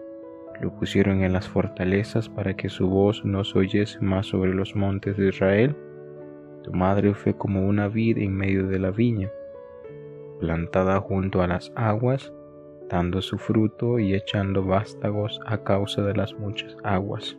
lo 0.61 0.73
pusieron 0.75 1.23
en 1.23 1.33
las 1.33 1.47
fortalezas 1.47 2.29
para 2.29 2.55
que 2.55 2.69
su 2.69 2.89
voz 2.89 3.23
no 3.23 3.43
se 3.43 3.59
oyese 3.59 3.99
más 4.01 4.27
sobre 4.27 4.53
los 4.53 4.75
montes 4.75 5.17
de 5.17 5.29
Israel. 5.29 5.75
Tu 6.63 6.71
madre 6.73 7.13
fue 7.13 7.35
como 7.35 7.67
una 7.67 7.87
vid 7.87 8.17
en 8.17 8.35
medio 8.35 8.67
de 8.67 8.79
la 8.79 8.91
viña, 8.91 9.31
plantada 10.39 10.99
junto 10.99 11.41
a 11.41 11.47
las 11.47 11.71
aguas, 11.75 12.33
dando 12.89 13.21
su 13.21 13.37
fruto 13.37 13.99
y 13.99 14.15
echando 14.15 14.63
vástagos 14.63 15.39
a 15.45 15.63
causa 15.63 16.01
de 16.03 16.15
las 16.15 16.33
muchas 16.33 16.75
aguas. 16.83 17.37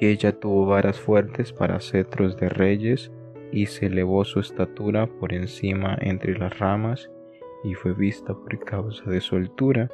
Y 0.00 0.06
ella 0.06 0.38
tuvo 0.38 0.66
varas 0.66 1.00
fuertes 1.00 1.52
para 1.52 1.80
cetros 1.80 2.36
de 2.36 2.48
reyes, 2.48 3.12
y 3.52 3.66
se 3.66 3.86
elevó 3.86 4.24
su 4.24 4.40
estatura 4.40 5.06
por 5.06 5.32
encima 5.32 5.96
entre 6.00 6.36
las 6.36 6.58
ramas, 6.58 7.10
y 7.62 7.74
fue 7.74 7.92
vista 7.92 8.34
por 8.34 8.58
causa 8.64 9.08
de 9.08 9.20
su 9.20 9.36
altura, 9.36 9.88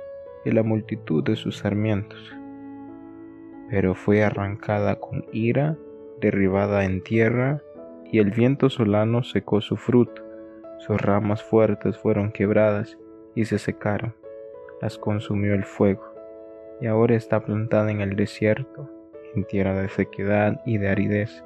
y 0.45 0.51
la 0.51 0.63
multitud 0.63 1.23
de 1.23 1.37
sus 1.37 1.59
sarmientos. 1.59 2.35
Pero 3.69 3.95
fue 3.95 4.25
arrancada 4.25 4.99
con 4.99 5.27
ira, 5.33 5.77
derribada 6.21 6.85
en 6.85 7.03
tierra, 7.03 7.63
y 8.13 8.19
el 8.19 8.31
viento 8.31 8.71
solano 8.71 9.23
secó 9.23 9.61
su 9.61 9.77
fruto. 9.77 10.23
Sus 10.79 11.01
ramas 11.01 11.43
fuertes 11.43 11.99
fueron 11.99 12.33
quebradas 12.33 12.99
y 13.35 13.45
se 13.45 13.59
secaron. 13.59 14.15
Las 14.81 14.99
consumió 14.99 15.55
el 15.55 15.65
fuego, 15.65 16.03
y 16.81 16.87
ahora 16.87 17.15
está 17.15 17.45
plantada 17.45 17.91
en 17.91 18.01
el 18.01 18.17
desierto, 18.17 18.89
en 19.35 19.45
tierra 19.45 19.81
de 19.81 19.89
sequedad 19.89 20.61
y 20.65 20.79
de 20.79 20.89
aridez, 20.89 21.45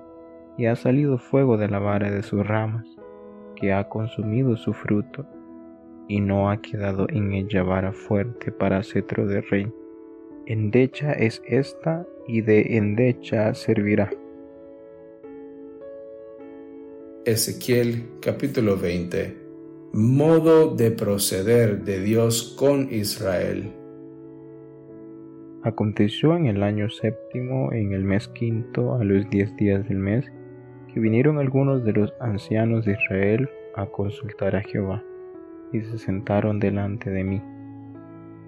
y 0.56 0.66
ha 0.66 0.76
salido 0.76 1.18
fuego 1.18 1.56
de 1.56 1.68
la 1.68 1.80
vara 1.80 2.10
de 2.10 2.22
sus 2.22 2.46
ramas, 2.46 2.86
que 3.56 3.72
ha 3.72 3.88
consumido 3.88 4.56
su 4.56 4.72
fruto 4.72 5.26
y 6.08 6.20
no 6.20 6.50
ha 6.50 6.60
quedado 6.60 7.06
en 7.08 7.32
ella 7.32 7.62
vara 7.62 7.92
fuerte 7.92 8.52
para 8.52 8.82
cetro 8.82 9.26
de 9.26 9.40
rey. 9.40 9.72
Endecha 10.46 11.12
es 11.12 11.42
esta 11.46 12.06
y 12.26 12.42
de 12.42 12.76
endecha 12.76 13.54
servirá. 13.54 14.10
Ezequiel 17.26 18.04
capítulo 18.20 18.76
20 18.76 19.34
Modo 19.94 20.74
de 20.74 20.90
proceder 20.90 21.82
de 21.82 22.02
Dios 22.02 22.54
con 22.58 22.92
Israel. 22.92 23.72
Aconteció 25.62 26.36
en 26.36 26.44
el 26.44 26.62
año 26.62 26.90
séptimo, 26.90 27.72
en 27.72 27.94
el 27.94 28.04
mes 28.04 28.28
quinto, 28.28 28.96
a 28.96 29.04
los 29.04 29.30
diez 29.30 29.56
días 29.56 29.88
del 29.88 29.96
mes, 29.96 30.30
que 30.92 31.00
vinieron 31.00 31.38
algunos 31.38 31.82
de 31.82 31.94
los 31.94 32.12
ancianos 32.20 32.84
de 32.84 32.92
Israel 32.92 33.48
a 33.74 33.86
consultar 33.86 34.54
a 34.54 34.62
Jehová 34.62 35.02
y 35.72 35.80
se 35.80 35.96
sentaron 35.96 36.60
delante 36.60 37.08
de 37.08 37.24
mí. 37.24 37.42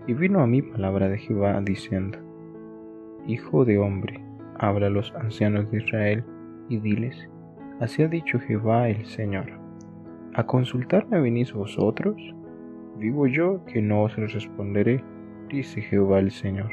Y 0.07 0.13
vino 0.13 0.41
a 0.41 0.47
mí 0.47 0.61
palabra 0.61 1.09
de 1.09 1.17
Jehová 1.17 1.59
diciendo, 1.65 2.19
Hijo 3.27 3.65
de 3.65 3.79
hombre, 3.79 4.23
habla 4.59 4.89
a 4.89 4.91
los 4.91 5.15
ancianos 5.15 5.71
de 5.71 5.79
Israel 5.79 6.25
y 6.69 6.79
diles, 6.79 7.17
Así 7.79 8.03
ha 8.03 8.09
dicho 8.09 8.39
Jehová 8.39 8.89
el 8.89 9.05
Señor, 9.05 9.47
¿a 10.33 10.47
consultarme 10.47 11.21
venís 11.21 11.53
vosotros? 11.53 12.17
Vivo 12.97 13.27
yo 13.27 13.63
que 13.67 13.83
no 13.83 14.05
os 14.05 14.17
responderé, 14.17 15.05
dice 15.51 15.83
Jehová 15.83 16.21
el 16.21 16.31
Señor. 16.31 16.71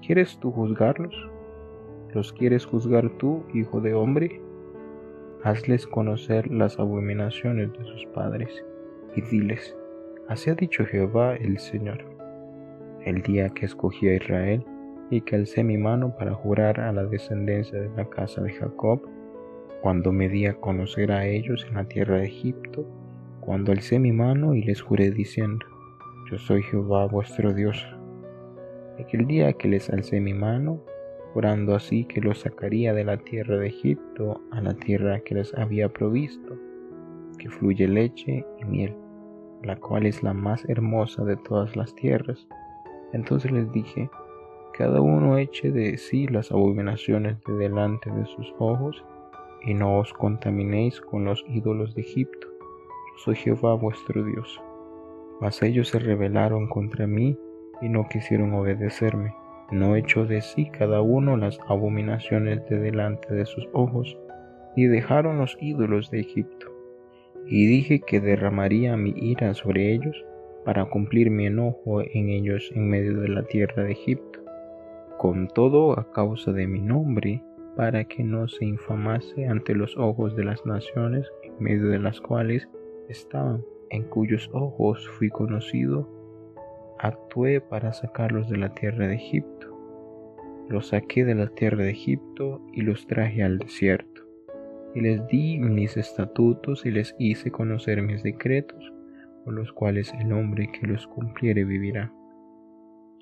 ¿Quieres 0.00 0.38
tú 0.38 0.50
juzgarlos? 0.50 1.14
¿Los 2.14 2.32
quieres 2.32 2.64
juzgar 2.64 3.10
tú, 3.18 3.44
hijo 3.52 3.82
de 3.82 3.92
hombre? 3.92 4.40
Hazles 5.42 5.86
conocer 5.86 6.50
las 6.50 6.78
abominaciones 6.78 7.70
de 7.74 7.84
sus 7.84 8.06
padres 8.14 8.64
y 9.14 9.20
diles, 9.20 9.76
así 10.28 10.48
ha 10.48 10.54
dicho 10.54 10.86
Jehová 10.86 11.36
el 11.36 11.58
Señor, 11.58 12.02
el 13.04 13.20
día 13.20 13.50
que 13.50 13.66
escogí 13.66 14.08
a 14.08 14.16
Israel 14.16 14.64
y 15.10 15.20
que 15.20 15.36
alcé 15.36 15.62
mi 15.62 15.76
mano 15.76 16.16
para 16.16 16.32
jurar 16.32 16.80
a 16.80 16.92
la 16.92 17.04
descendencia 17.04 17.78
de 17.78 17.90
la 17.94 18.08
casa 18.08 18.40
de 18.40 18.54
Jacob, 18.54 19.02
cuando 19.84 20.12
me 20.12 20.30
di 20.30 20.46
a 20.46 20.54
conocer 20.54 21.12
a 21.12 21.26
ellos 21.26 21.66
en 21.68 21.74
la 21.74 21.84
tierra 21.84 22.16
de 22.16 22.24
Egipto, 22.24 22.86
cuando 23.40 23.70
alcé 23.70 23.98
mi 23.98 24.12
mano 24.12 24.54
y 24.54 24.62
les 24.62 24.80
juré 24.80 25.10
diciendo, 25.10 25.66
yo 26.30 26.38
soy 26.38 26.62
Jehová 26.62 27.04
vuestro 27.04 27.52
Dios. 27.52 27.86
Aquel 28.98 29.26
día 29.26 29.52
que 29.52 29.68
les 29.68 29.90
alcé 29.90 30.20
mi 30.20 30.32
mano, 30.32 30.80
jurando 31.34 31.74
así 31.74 32.06
que 32.06 32.22
los 32.22 32.38
sacaría 32.38 32.94
de 32.94 33.04
la 33.04 33.18
tierra 33.18 33.58
de 33.58 33.66
Egipto 33.66 34.40
a 34.52 34.62
la 34.62 34.72
tierra 34.72 35.20
que 35.20 35.34
les 35.34 35.52
había 35.52 35.90
provisto, 35.90 36.56
que 37.38 37.50
fluye 37.50 37.86
leche 37.86 38.42
y 38.62 38.64
miel 38.64 38.96
la 39.64 39.76
cual 39.76 40.06
es 40.06 40.22
la 40.22 40.32
más 40.32 40.64
hermosa 40.66 41.24
de 41.24 41.36
todas 41.36 41.76
las 41.76 41.94
tierras. 41.94 42.48
Entonces 43.12 43.52
les 43.52 43.70
dije, 43.70 44.08
cada 44.72 45.02
uno 45.02 45.36
eche 45.36 45.70
de 45.70 45.98
sí 45.98 46.26
las 46.26 46.50
abominaciones 46.50 47.36
de 47.46 47.52
delante 47.54 48.10
de 48.10 48.24
sus 48.24 48.54
ojos, 48.58 49.04
y 49.66 49.74
no 49.74 49.98
os 49.98 50.12
contaminéis 50.12 51.00
con 51.00 51.24
los 51.24 51.44
ídolos 51.48 51.94
de 51.94 52.02
Egipto. 52.02 52.48
Yo 52.60 53.18
soy 53.24 53.36
Jehová 53.36 53.74
vuestro 53.74 54.24
Dios. 54.24 54.60
Mas 55.40 55.62
ellos 55.62 55.88
se 55.88 55.98
rebelaron 55.98 56.68
contra 56.68 57.06
mí 57.06 57.38
y 57.80 57.88
no 57.88 58.08
quisieron 58.08 58.54
obedecerme. 58.54 59.34
No 59.70 59.96
echó 59.96 60.26
de 60.26 60.42
sí 60.42 60.70
cada 60.70 61.00
uno 61.00 61.36
las 61.36 61.58
abominaciones 61.68 62.68
de 62.68 62.78
delante 62.78 63.34
de 63.34 63.46
sus 63.46 63.68
ojos, 63.72 64.18
y 64.76 64.86
dejaron 64.86 65.38
los 65.38 65.56
ídolos 65.60 66.10
de 66.10 66.20
Egipto. 66.20 66.66
Y 67.46 67.66
dije 67.66 68.00
que 68.00 68.20
derramaría 68.20 68.96
mi 68.96 69.14
ira 69.16 69.54
sobre 69.54 69.92
ellos, 69.92 70.24
para 70.64 70.86
cumplir 70.86 71.30
mi 71.30 71.46
enojo 71.46 72.00
en 72.00 72.30
ellos 72.30 72.70
en 72.74 72.88
medio 72.88 73.20
de 73.20 73.28
la 73.28 73.42
tierra 73.44 73.84
de 73.84 73.92
Egipto. 73.92 74.40
Con 75.18 75.48
todo 75.48 75.98
a 75.98 76.10
causa 76.12 76.52
de 76.52 76.66
mi 76.66 76.80
nombre, 76.80 77.42
para 77.76 78.04
que 78.04 78.22
no 78.22 78.48
se 78.48 78.64
infamase 78.64 79.46
ante 79.46 79.74
los 79.74 79.96
ojos 79.96 80.36
de 80.36 80.44
las 80.44 80.64
naciones 80.64 81.30
en 81.42 81.54
medio 81.58 81.88
de 81.88 81.98
las 81.98 82.20
cuales 82.20 82.68
estaban, 83.08 83.64
en 83.90 84.04
cuyos 84.04 84.48
ojos 84.52 85.08
fui 85.10 85.28
conocido, 85.28 86.08
actué 86.98 87.60
para 87.60 87.92
sacarlos 87.92 88.48
de 88.48 88.58
la 88.58 88.74
tierra 88.74 89.08
de 89.08 89.14
Egipto. 89.14 89.70
Los 90.68 90.88
saqué 90.88 91.24
de 91.24 91.34
la 91.34 91.48
tierra 91.48 91.84
de 91.84 91.90
Egipto 91.90 92.60
y 92.72 92.82
los 92.82 93.06
traje 93.06 93.42
al 93.42 93.58
desierto. 93.58 94.22
Y 94.94 95.00
les 95.00 95.26
di 95.26 95.58
mis 95.58 95.96
estatutos 95.96 96.86
y 96.86 96.90
les 96.90 97.14
hice 97.18 97.50
conocer 97.50 98.00
mis 98.00 98.22
decretos, 98.22 98.92
por 99.44 99.54
los 99.54 99.72
cuales 99.72 100.14
el 100.20 100.32
hombre 100.32 100.70
que 100.72 100.86
los 100.86 101.06
cumpliere 101.08 101.64
vivirá. 101.64 102.12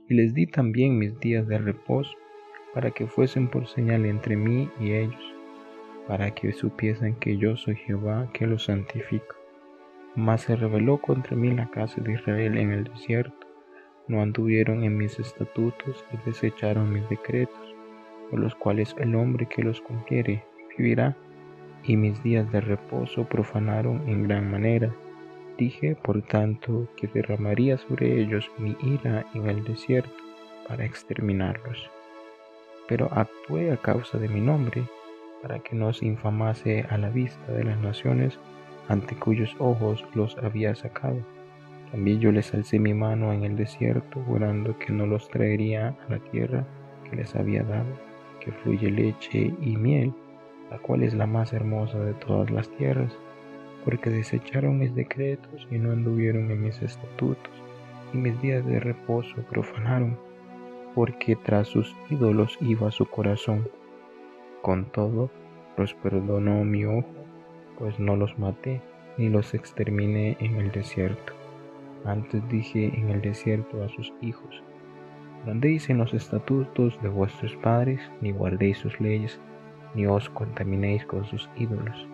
Y 0.08 0.14
les 0.14 0.34
di 0.34 0.46
también 0.46 0.98
mis 0.98 1.18
días 1.18 1.48
de 1.48 1.58
reposo, 1.58 2.12
para 2.74 2.90
que 2.90 3.06
fuesen 3.06 3.48
por 3.48 3.66
señal 3.66 4.06
entre 4.06 4.36
mí 4.36 4.70
y 4.80 4.92
ellos, 4.92 5.34
para 6.08 6.30
que 6.30 6.52
supiesen 6.52 7.14
que 7.16 7.36
yo 7.36 7.56
soy 7.56 7.76
Jehová 7.76 8.28
que 8.32 8.46
los 8.46 8.64
santifico. 8.64 9.36
Mas 10.14 10.42
se 10.42 10.56
rebeló 10.56 10.98
contra 10.98 11.36
mí 11.36 11.50
la 11.50 11.70
casa 11.70 12.00
de 12.00 12.14
Israel 12.14 12.56
en 12.58 12.72
el 12.72 12.84
desierto, 12.84 13.46
no 14.08 14.20
anduvieron 14.20 14.82
en 14.84 14.96
mis 14.96 15.18
estatutos 15.18 16.04
y 16.12 16.28
desecharon 16.28 16.92
mis 16.92 17.08
decretos, 17.08 17.74
por 18.30 18.40
los 18.40 18.54
cuales 18.54 18.94
el 18.98 19.14
hombre 19.14 19.46
que 19.46 19.62
los 19.62 19.80
cumpliere 19.80 20.44
vivirá, 20.76 21.16
y 21.84 21.96
mis 21.96 22.22
días 22.22 22.50
de 22.52 22.60
reposo 22.60 23.24
profanaron 23.24 24.08
en 24.08 24.28
gran 24.28 24.50
manera. 24.50 24.94
Dije, 25.58 25.96
por 25.96 26.22
tanto, 26.22 26.88
que 26.96 27.08
derramaría 27.08 27.76
sobre 27.76 28.20
ellos 28.20 28.50
mi 28.58 28.76
ira 28.82 29.26
en 29.34 29.48
el 29.48 29.64
desierto 29.64 30.14
para 30.68 30.84
exterminarlos 30.84 31.90
pero 32.88 33.08
actué 33.12 33.72
a 33.72 33.76
causa 33.76 34.18
de 34.18 34.28
mi 34.28 34.40
nombre, 34.40 34.84
para 35.42 35.58
que 35.58 35.74
no 35.74 35.92
se 35.92 36.06
infamase 36.06 36.86
a 36.88 36.98
la 36.98 37.10
vista 37.10 37.52
de 37.52 37.64
las 37.64 37.78
naciones 37.78 38.38
ante 38.88 39.14
cuyos 39.16 39.54
ojos 39.58 40.04
los 40.14 40.36
había 40.38 40.74
sacado. 40.74 41.18
También 41.90 42.20
yo 42.20 42.32
les 42.32 42.54
alcé 42.54 42.78
mi 42.78 42.94
mano 42.94 43.32
en 43.32 43.44
el 43.44 43.56
desierto, 43.56 44.22
jurando 44.26 44.78
que 44.78 44.92
no 44.92 45.06
los 45.06 45.28
traería 45.28 45.96
a 46.06 46.12
la 46.12 46.18
tierra 46.18 46.64
que 47.08 47.16
les 47.16 47.34
había 47.36 47.62
dado, 47.64 47.92
que 48.40 48.50
fluye 48.50 48.90
leche 48.90 49.52
y 49.60 49.76
miel, 49.76 50.12
la 50.70 50.78
cual 50.78 51.02
es 51.02 51.12
la 51.12 51.26
más 51.26 51.52
hermosa 51.52 51.98
de 51.98 52.14
todas 52.14 52.50
las 52.50 52.68
tierras, 52.76 53.12
porque 53.84 54.10
desecharon 54.10 54.78
mis 54.78 54.94
decretos 54.94 55.68
y 55.70 55.78
no 55.78 55.92
anduvieron 55.92 56.50
en 56.50 56.62
mis 56.62 56.80
estatutos, 56.80 57.52
y 58.14 58.16
mis 58.16 58.40
días 58.40 58.64
de 58.64 58.80
reposo 58.80 59.34
profanaron 59.50 60.16
porque 60.94 61.36
tras 61.36 61.68
sus 61.68 61.94
ídolos 62.10 62.58
iba 62.60 62.90
su 62.90 63.06
corazón. 63.06 63.68
Con 64.62 64.86
todo, 64.86 65.30
los 65.76 65.94
perdonó 65.94 66.64
mi 66.64 66.84
ojo, 66.84 67.08
pues 67.78 67.98
no 67.98 68.16
los 68.16 68.38
maté 68.38 68.80
ni 69.18 69.28
los 69.28 69.54
exterminé 69.54 70.36
en 70.40 70.56
el 70.56 70.70
desierto. 70.70 71.32
Antes 72.04 72.46
dije 72.48 72.92
en 72.94 73.10
el 73.10 73.20
desierto 73.20 73.82
a 73.82 73.88
sus 73.88 74.12
hijos, 74.20 74.62
no 75.44 75.52
andéis 75.52 75.90
en 75.90 75.98
los 75.98 76.14
estatutos 76.14 77.00
de 77.02 77.08
vuestros 77.08 77.56
padres, 77.56 78.00
ni 78.20 78.30
guardéis 78.32 78.78
sus 78.78 79.00
leyes, 79.00 79.40
ni 79.94 80.06
os 80.06 80.30
contaminéis 80.30 81.04
con 81.04 81.24
sus 81.24 81.50
ídolos. 81.56 82.06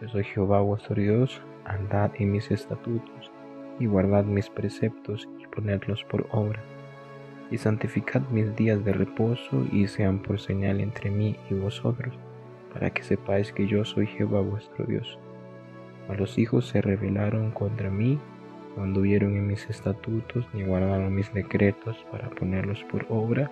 Yo 0.00 0.08
soy 0.08 0.24
Jehová 0.24 0.60
vuestro 0.60 0.94
Dios, 0.96 1.40
andad 1.64 2.10
en 2.18 2.32
mis 2.32 2.50
estatutos, 2.50 3.30
y 3.78 3.86
guardad 3.86 4.24
mis 4.24 4.50
preceptos 4.50 5.28
y 5.38 5.46
ponedlos 5.46 6.04
por 6.04 6.26
obra 6.30 6.62
y 7.50 7.58
santificad 7.58 8.22
mis 8.30 8.54
días 8.56 8.84
de 8.84 8.92
reposo 8.92 9.66
y 9.72 9.86
sean 9.88 10.20
por 10.20 10.40
señal 10.40 10.80
entre 10.80 11.10
mí 11.10 11.36
y 11.50 11.54
vosotros, 11.54 12.14
para 12.72 12.90
que 12.90 13.02
sepáis 13.02 13.52
que 13.52 13.66
yo 13.66 13.84
soy 13.84 14.06
Jehová 14.06 14.40
vuestro 14.40 14.84
Dios. 14.84 15.18
A 16.08 16.14
los 16.14 16.38
hijos 16.38 16.66
se 16.66 16.80
rebelaron 16.80 17.50
contra 17.50 17.90
mí, 17.90 18.18
no 18.76 18.84
anduvieron 18.84 19.34
en 19.34 19.46
mis 19.46 19.68
estatutos 19.68 20.46
ni 20.52 20.62
guardaron 20.62 21.14
mis 21.14 21.32
decretos 21.32 21.96
para 22.10 22.30
ponerlos 22.30 22.84
por 22.84 23.06
obra, 23.08 23.50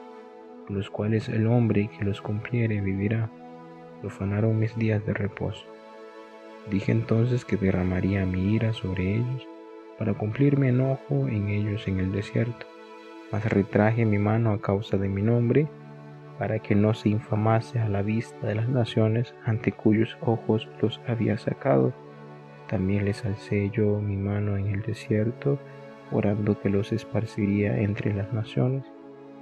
los 0.69 0.91
cuales 0.91 1.29
el 1.29 1.47
hombre 1.47 1.89
que 1.97 2.05
los 2.05 2.21
cumpliere 2.21 2.81
vivirá. 2.81 3.31
Profanaron 4.01 4.59
mis 4.59 4.77
días 4.77 5.05
de 5.07 5.15
reposo. 5.15 5.65
Dije 6.71 6.93
entonces 6.93 7.45
que 7.45 7.57
derramaría 7.57 8.27
mi 8.27 8.55
ira 8.55 8.73
sobre 8.73 9.17
ellos, 9.17 9.49
para 9.99 10.13
cumplir 10.15 10.59
mi 10.59 10.69
enojo 10.69 11.29
en 11.29 11.49
ellos 11.49 11.89
en 11.89 12.01
el 12.01 12.13
desierto 12.13 12.67
mas 13.33 13.45
retraje 13.45 14.05
mi 14.05 14.19
mano 14.19 14.53
a 14.53 14.61
causa 14.61 14.97
de 14.97 15.09
mi 15.09 15.23
nombre, 15.23 15.69
para 16.39 16.59
que 16.59 16.75
no 16.75 16.95
se 16.95 17.09
infamase 17.09 17.79
a 17.79 17.89
la 17.89 18.03
vista 18.03 18.47
de 18.47 18.55
las 18.55 18.69
naciones 18.69 19.35
ante 19.45 19.73
cuyos 19.73 20.17
ojos 20.21 20.69
los 20.81 21.01
había 21.07 21.39
sacado. 21.39 21.93
También 22.69 23.05
les 23.05 23.25
alcé 23.25 23.71
yo 23.71 24.01
mi 24.01 24.17
mano 24.17 24.57
en 24.57 24.67
el 24.67 24.83
desierto, 24.83 25.59
orando 26.13 26.61
que 26.61 26.69
los 26.69 26.93
esparciría 26.93 27.79
entre 27.81 28.13
las 28.15 28.33
naciones 28.33 28.85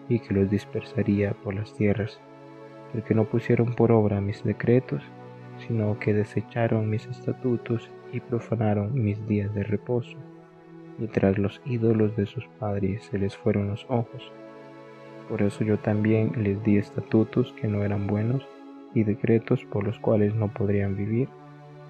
y 0.08 0.20
que 0.20 0.34
los 0.34 0.50
dispersaría 0.50 1.32
por 1.32 1.54
las 1.54 1.74
tierras, 1.74 2.20
porque 2.92 3.14
no 3.14 3.24
pusieron 3.24 3.74
por 3.74 3.90
obra 3.92 4.20
mis 4.20 4.44
decretos, 4.44 5.02
sino 5.66 5.98
que 5.98 6.14
desecharon 6.14 6.88
mis 6.90 7.06
estatutos 7.06 7.90
y 8.12 8.20
profanaron 8.20 8.92
mis 8.94 9.26
días 9.26 9.52
de 9.54 9.64
reposo 9.64 10.16
y 10.98 11.06
tras 11.06 11.38
los 11.38 11.60
ídolos 11.64 12.16
de 12.16 12.26
sus 12.26 12.46
padres 12.58 13.04
se 13.04 13.18
les 13.18 13.36
fueron 13.36 13.68
los 13.68 13.84
ojos. 13.88 14.32
Por 15.28 15.42
eso 15.42 15.64
yo 15.64 15.78
también 15.78 16.32
les 16.36 16.62
di 16.62 16.76
estatutos 16.76 17.52
que 17.54 17.68
no 17.68 17.82
eran 17.82 18.06
buenos 18.06 18.46
y 18.94 19.04
decretos 19.04 19.64
por 19.64 19.84
los 19.84 19.98
cuales 19.98 20.34
no 20.34 20.48
podrían 20.48 20.96
vivir, 20.96 21.28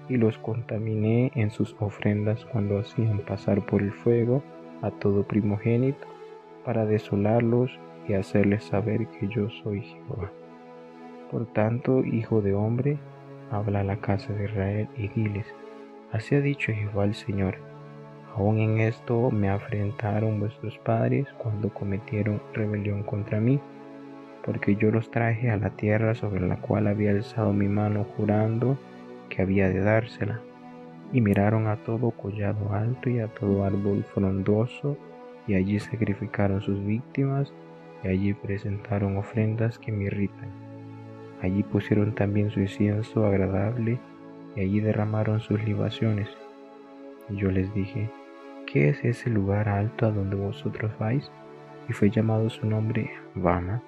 y 0.07 0.17
los 0.17 0.37
contaminé 0.37 1.31
en 1.35 1.49
sus 1.49 1.75
ofrendas 1.79 2.45
cuando 2.45 2.79
hacían 2.79 3.19
pasar 3.19 3.65
por 3.65 3.81
el 3.81 3.91
fuego 3.91 4.43
a 4.81 4.91
todo 4.91 5.23
primogénito, 5.23 6.07
para 6.63 6.85
desolarlos 6.85 7.71
y 8.07 8.13
hacerles 8.13 8.63
saber 8.63 9.07
que 9.07 9.27
yo 9.27 9.49
soy 9.49 9.81
Jehová. 9.81 10.31
Por 11.31 11.45
tanto, 11.47 12.03
hijo 12.03 12.41
de 12.41 12.53
hombre, 12.53 12.97
habla 13.51 13.81
a 13.81 13.83
la 13.83 13.97
casa 13.97 14.33
de 14.33 14.45
Israel 14.45 14.87
y 14.95 15.07
diles, 15.09 15.47
así 16.11 16.35
ha 16.35 16.41
dicho 16.41 16.71
Jehová 16.71 17.05
el 17.05 17.15
Señor, 17.15 17.57
Aún 18.35 18.59
en 18.59 18.81
esto 18.81 19.31
me 19.31 19.49
afrentaron 19.49 20.41
vuestros 20.41 20.77
padres 20.79 21.25
cuando 21.37 21.69
cometieron 21.69 22.41
rebelión 22.53 23.03
contra 23.03 23.39
mí, 23.39 23.61
porque 24.43 24.75
yo 24.75 24.91
los 24.91 25.09
traje 25.09 25.49
a 25.49 25.57
la 25.57 25.69
tierra 25.69 26.15
sobre 26.15 26.45
la 26.45 26.57
cual 26.57 26.87
había 26.87 27.11
alzado 27.11 27.53
mi 27.53 27.69
mano 27.69 28.05
jurando 28.17 28.77
que 29.29 29.41
había 29.41 29.69
de 29.69 29.79
dársela. 29.79 30.41
Y 31.13 31.21
miraron 31.21 31.67
a 31.67 31.77
todo 31.77 32.11
collado 32.11 32.73
alto 32.73 33.09
y 33.09 33.19
a 33.19 33.27
todo 33.27 33.63
árbol 33.63 34.03
frondoso, 34.03 34.97
y 35.47 35.53
allí 35.53 35.79
sacrificaron 35.79 36.59
sus 36.59 36.83
víctimas, 36.85 37.53
y 38.03 38.09
allí 38.09 38.33
presentaron 38.33 39.15
ofrendas 39.15 39.79
que 39.79 39.93
me 39.93 40.05
irritan. 40.05 40.49
Allí 41.41 41.63
pusieron 41.63 42.13
también 42.13 42.51
su 42.51 42.59
incienso 42.59 43.25
agradable, 43.25 43.97
y 44.57 44.59
allí 44.59 44.81
derramaron 44.81 45.39
sus 45.39 45.63
libaciones. 45.63 46.27
Y 47.29 47.37
yo 47.37 47.49
les 47.49 47.73
dije, 47.73 48.09
¿qué 48.75 48.89
es 48.89 49.05
ese 49.05 49.29
lugar 49.29 49.69
alto 49.69 50.05
a 50.05 50.11
donde 50.11 50.35
vosotros 50.35 50.91
vais? 50.99 51.31
Y 51.87 51.93
fue 51.93 52.09
llamado 52.09 52.49
su 52.49 52.67
nombre 52.67 53.09
Bama 53.33 53.81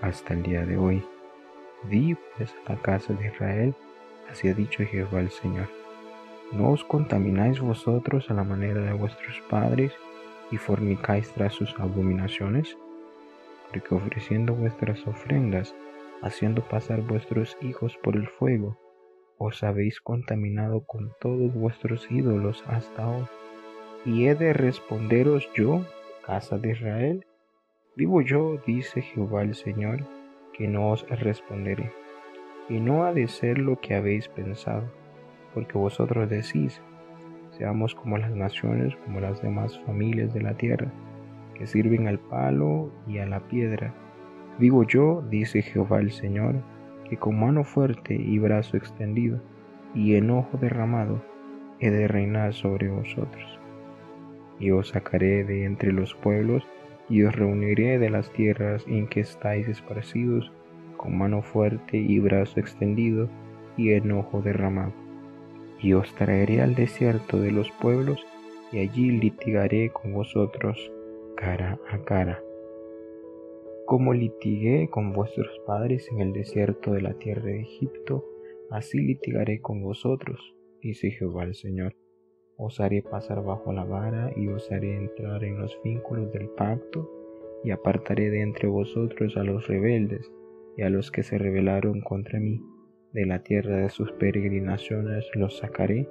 hasta 0.00 0.32
el 0.32 0.44
día 0.44 0.64
de 0.64 0.76
hoy. 0.76 1.04
Di 1.90 2.16
pues 2.36 2.54
a 2.66 2.74
la 2.74 2.78
casa 2.80 3.14
de 3.14 3.26
Israel, 3.26 3.74
así 4.30 4.46
ha 4.48 4.54
dicho 4.54 4.84
Jehová 4.84 5.18
el 5.18 5.30
Señor. 5.30 5.66
No 6.52 6.70
os 6.70 6.84
contamináis 6.84 7.58
vosotros 7.58 8.30
a 8.30 8.34
la 8.34 8.44
manera 8.44 8.80
de 8.80 8.92
vuestros 8.92 9.40
padres 9.50 9.92
y 10.52 10.56
fornicáis 10.56 11.32
tras 11.32 11.54
sus 11.54 11.74
abominaciones, 11.80 12.78
porque 13.72 13.92
ofreciendo 13.92 14.54
vuestras 14.54 15.04
ofrendas, 15.08 15.74
haciendo 16.22 16.62
pasar 16.62 17.00
vuestros 17.00 17.58
hijos 17.60 17.98
por 18.04 18.14
el 18.14 18.28
fuego, 18.28 18.78
os 19.36 19.64
habéis 19.64 20.00
contaminado 20.00 20.84
con 20.86 21.10
todos 21.20 21.52
vuestros 21.52 22.08
ídolos 22.08 22.62
hasta 22.68 23.08
hoy. 23.08 23.24
Y 24.04 24.26
he 24.26 24.34
de 24.34 24.52
responderos 24.52 25.48
yo, 25.54 25.84
casa 26.24 26.58
de 26.58 26.70
Israel, 26.72 27.26
vivo 27.96 28.22
yo, 28.22 28.58
dice 28.66 29.02
Jehová 29.02 29.42
el 29.42 29.54
Señor, 29.54 30.04
que 30.52 30.68
no 30.68 30.90
os 30.90 31.08
responderé. 31.08 31.92
y 32.68 32.80
no 32.80 33.04
ha 33.04 33.14
de 33.14 33.28
ser 33.28 33.58
lo 33.58 33.80
que 33.80 33.94
habéis 33.94 34.28
pensado, 34.28 34.84
porque 35.54 35.78
vosotros 35.78 36.28
decís, 36.28 36.82
seamos 37.50 37.94
como 37.94 38.18
las 38.18 38.30
naciones, 38.30 38.94
como 39.04 39.20
las 39.20 39.40
demás 39.42 39.78
familias 39.86 40.34
de 40.34 40.42
la 40.42 40.54
tierra, 40.54 40.92
que 41.54 41.66
sirven 41.66 42.06
al 42.06 42.18
palo 42.18 42.92
y 43.06 43.18
a 43.18 43.26
la 43.26 43.40
piedra. 43.40 43.94
Digo 44.58 44.84
yo, 44.84 45.22
dice 45.30 45.62
Jehová 45.62 46.00
el 46.00 46.12
Señor, 46.12 46.56
que 47.08 47.16
con 47.16 47.40
mano 47.40 47.64
fuerte 47.64 48.14
y 48.14 48.38
brazo 48.38 48.76
extendido 48.76 49.40
y 49.94 50.16
enojo 50.16 50.58
derramado 50.58 51.22
he 51.80 51.90
de 51.90 52.06
reinar 52.06 52.52
sobre 52.52 52.88
vosotros. 52.88 53.57
Y 54.58 54.70
os 54.70 54.88
sacaré 54.88 55.44
de 55.44 55.64
entre 55.64 55.92
los 55.92 56.14
pueblos 56.14 56.64
y 57.08 57.22
os 57.22 57.34
reuniré 57.34 57.98
de 57.98 58.10
las 58.10 58.30
tierras 58.32 58.84
en 58.86 59.06
que 59.06 59.20
estáis 59.20 59.68
esparcidos 59.68 60.52
con 60.96 61.16
mano 61.16 61.42
fuerte 61.42 61.96
y 61.96 62.18
brazo 62.18 62.60
extendido 62.60 63.28
y 63.78 63.92
enojo 63.92 64.42
derramado. 64.42 64.92
Y 65.80 65.94
os 65.94 66.12
traeré 66.14 66.60
al 66.60 66.74
desierto 66.74 67.40
de 67.40 67.52
los 67.52 67.70
pueblos, 67.80 68.26
y 68.72 68.80
allí 68.80 69.12
litigaré 69.12 69.90
con 69.90 70.12
vosotros 70.12 70.92
cara 71.36 71.78
a 71.88 71.98
cara. 72.04 72.42
Como 73.86 74.12
litigué 74.12 74.90
con 74.90 75.14
vuestros 75.14 75.48
padres 75.66 76.06
en 76.12 76.20
el 76.20 76.34
desierto 76.34 76.92
de 76.92 77.00
la 77.00 77.14
tierra 77.14 77.44
de 77.44 77.60
Egipto, 77.60 78.26
así 78.70 78.98
litigaré 78.98 79.62
con 79.62 79.82
vosotros, 79.82 80.54
dice 80.82 81.10
Jehová 81.10 81.44
el 81.44 81.54
Señor. 81.54 81.94
Os 82.60 82.80
haré 82.80 83.02
pasar 83.02 83.44
bajo 83.44 83.72
la 83.72 83.84
vara 83.84 84.32
y 84.34 84.48
os 84.48 84.72
haré 84.72 84.96
entrar 84.96 85.44
en 85.44 85.60
los 85.60 85.78
vínculos 85.84 86.32
del 86.32 86.48
pacto, 86.48 87.08
y 87.62 87.70
apartaré 87.70 88.30
de 88.30 88.42
entre 88.42 88.66
vosotros 88.66 89.36
a 89.36 89.44
los 89.44 89.68
rebeldes 89.68 90.30
y 90.76 90.82
a 90.82 90.90
los 90.90 91.12
que 91.12 91.22
se 91.22 91.38
rebelaron 91.38 92.00
contra 92.00 92.40
mí. 92.40 92.60
De 93.12 93.26
la 93.26 93.44
tierra 93.44 93.76
de 93.76 93.88
sus 93.90 94.10
peregrinaciones 94.12 95.24
los 95.34 95.58
sacaré, 95.58 96.08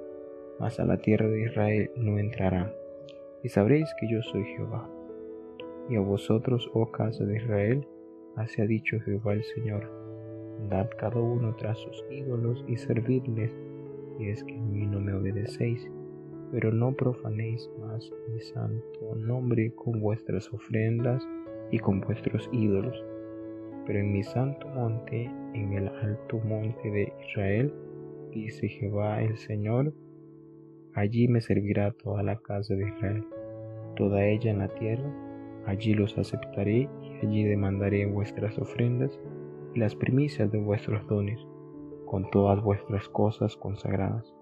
mas 0.58 0.80
a 0.80 0.86
la 0.86 0.96
tierra 0.96 1.28
de 1.28 1.42
Israel 1.42 1.90
no 1.96 2.18
entrarán. 2.18 2.72
Y 3.42 3.50
sabréis 3.50 3.94
que 4.00 4.08
yo 4.10 4.22
soy 4.22 4.44
Jehová. 4.56 4.90
Y 5.90 5.96
a 5.96 6.00
vosotros, 6.00 6.70
oh 6.72 6.90
casa 6.90 7.24
de 7.24 7.36
Israel, 7.36 7.86
así 8.36 8.62
ha 8.62 8.66
dicho 8.66 8.98
Jehová 9.00 9.34
el 9.34 9.44
Señor, 9.44 9.90
dad 10.70 10.88
cada 10.98 11.20
uno 11.20 11.54
tras 11.56 11.78
sus 11.78 12.04
ídolos 12.10 12.64
y 12.66 12.78
servidles, 12.78 13.54
y 14.18 14.30
es 14.30 14.42
que 14.44 14.54
a 14.54 14.60
mí 14.60 14.86
no 14.86 14.98
me 14.98 15.12
obedecéis, 15.12 15.90
pero 16.52 16.72
no 16.72 16.94
profanéis 16.94 17.70
más 17.80 18.10
mi 18.32 18.40
santo 18.40 19.14
nombre 19.16 19.72
con 19.74 20.00
vuestras 20.00 20.52
ofrendas 20.52 21.26
y 21.70 21.78
con 21.78 22.00
vuestros 22.00 22.48
ídolos 22.52 23.02
pero 23.88 24.00
en 24.00 24.12
mi 24.12 24.22
santo 24.22 24.68
monte, 24.68 25.24
en 25.54 25.72
el 25.72 25.88
alto 25.88 26.38
monte 26.44 26.90
de 26.90 27.10
Israel, 27.26 27.72
dice 28.32 28.68
Jehová 28.68 29.22
el 29.22 29.38
Señor, 29.38 29.94
allí 30.92 31.26
me 31.26 31.40
servirá 31.40 31.92
toda 31.92 32.22
la 32.22 32.36
casa 32.36 32.74
de 32.74 32.86
Israel, 32.86 33.24
toda 33.96 34.26
ella 34.26 34.50
en 34.50 34.58
la 34.58 34.68
tierra, 34.74 35.10
allí 35.64 35.94
los 35.94 36.18
aceptaré 36.18 36.86
y 37.02 37.26
allí 37.26 37.44
demandaré 37.44 38.04
vuestras 38.04 38.58
ofrendas 38.58 39.18
y 39.74 39.78
las 39.78 39.96
primicias 39.96 40.52
de 40.52 40.58
vuestros 40.58 41.06
dones, 41.06 41.40
con 42.04 42.30
todas 42.30 42.62
vuestras 42.62 43.08
cosas 43.08 43.56
consagradas. 43.56 44.37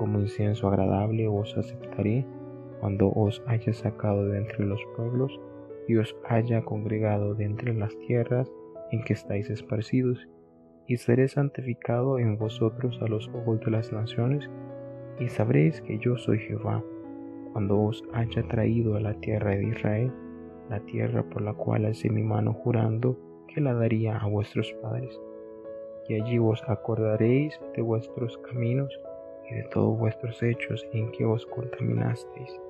Como 0.00 0.18
incienso 0.18 0.66
agradable 0.66 1.28
os 1.28 1.58
aceptaré 1.58 2.26
cuando 2.80 3.12
os 3.12 3.42
haya 3.46 3.74
sacado 3.74 4.28
de 4.28 4.38
entre 4.38 4.64
los 4.64 4.80
pueblos 4.96 5.38
y 5.88 5.98
os 5.98 6.16
haya 6.26 6.62
congregado 6.62 7.34
de 7.34 7.44
entre 7.44 7.74
las 7.74 7.94
tierras 7.98 8.50
en 8.92 9.04
que 9.04 9.12
estáis 9.12 9.50
esparcidos, 9.50 10.26
y 10.86 10.96
seré 10.96 11.28
santificado 11.28 12.18
en 12.18 12.38
vosotros 12.38 12.98
a 13.02 13.08
los 13.08 13.28
ojos 13.28 13.60
de 13.60 13.72
las 13.72 13.92
naciones, 13.92 14.48
y 15.18 15.28
sabréis 15.28 15.82
que 15.82 15.98
yo 15.98 16.16
soy 16.16 16.38
Jehová, 16.38 16.82
cuando 17.52 17.78
os 17.78 18.02
haya 18.14 18.42
traído 18.44 18.96
a 18.96 19.00
la 19.00 19.12
tierra 19.20 19.50
de 19.50 19.64
Israel, 19.64 20.10
la 20.70 20.80
tierra 20.80 21.24
por 21.24 21.42
la 21.42 21.52
cual 21.52 21.84
alcé 21.84 22.08
mi 22.08 22.22
mano 22.22 22.54
jurando 22.54 23.18
que 23.48 23.60
la 23.60 23.74
daría 23.74 24.16
a 24.16 24.26
vuestros 24.26 24.72
padres. 24.80 25.20
Y 26.08 26.14
allí 26.14 26.38
os 26.38 26.66
acordaréis 26.66 27.60
de 27.76 27.82
vuestros 27.82 28.38
caminos 28.38 28.98
de 29.54 29.62
todos 29.64 29.98
vuestros 29.98 30.42
hechos 30.42 30.86
en 30.92 31.10
que 31.12 31.24
os 31.24 31.46
contaminasteis, 31.46 32.60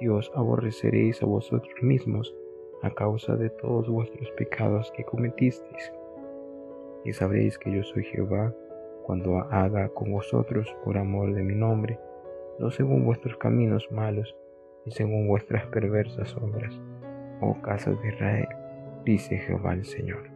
y 0.00 0.08
os 0.08 0.30
aborreceréis 0.34 1.22
a 1.22 1.26
vosotros 1.26 1.74
mismos 1.82 2.34
a 2.82 2.90
causa 2.90 3.36
de 3.36 3.50
todos 3.50 3.88
vuestros 3.88 4.30
pecados 4.32 4.90
que 4.96 5.04
cometisteis. 5.04 5.92
Y 7.04 7.12
sabréis 7.12 7.58
que 7.58 7.72
yo 7.72 7.82
soy 7.84 8.04
Jehová 8.04 8.52
cuando 9.04 9.38
haga 9.38 9.88
con 9.90 10.12
vosotros 10.12 10.74
por 10.84 10.98
amor 10.98 11.34
de 11.34 11.42
mi 11.42 11.54
nombre, 11.54 11.98
no 12.58 12.70
según 12.70 13.04
vuestros 13.04 13.36
caminos 13.36 13.86
malos, 13.90 14.36
ni 14.84 14.92
según 14.92 15.28
vuestras 15.28 15.66
perversas 15.66 16.36
obras, 16.36 16.80
oh 17.40 17.60
casa 17.62 17.92
de 17.92 18.08
Israel, 18.08 18.48
dice 19.04 19.38
Jehová 19.38 19.74
el 19.74 19.84
Señor. 19.84 20.30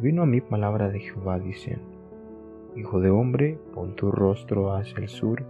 Vino 0.00 0.22
a 0.22 0.26
mí 0.26 0.40
palabra 0.40 0.88
de 0.88 1.00
Jehová 1.00 1.38
diciendo, 1.38 2.01
Hijo 2.74 3.00
de 3.00 3.10
hombre, 3.10 3.58
pon 3.74 3.94
tu 3.96 4.10
rostro 4.10 4.72
hacia 4.72 4.96
el 4.96 5.08
sur, 5.08 5.44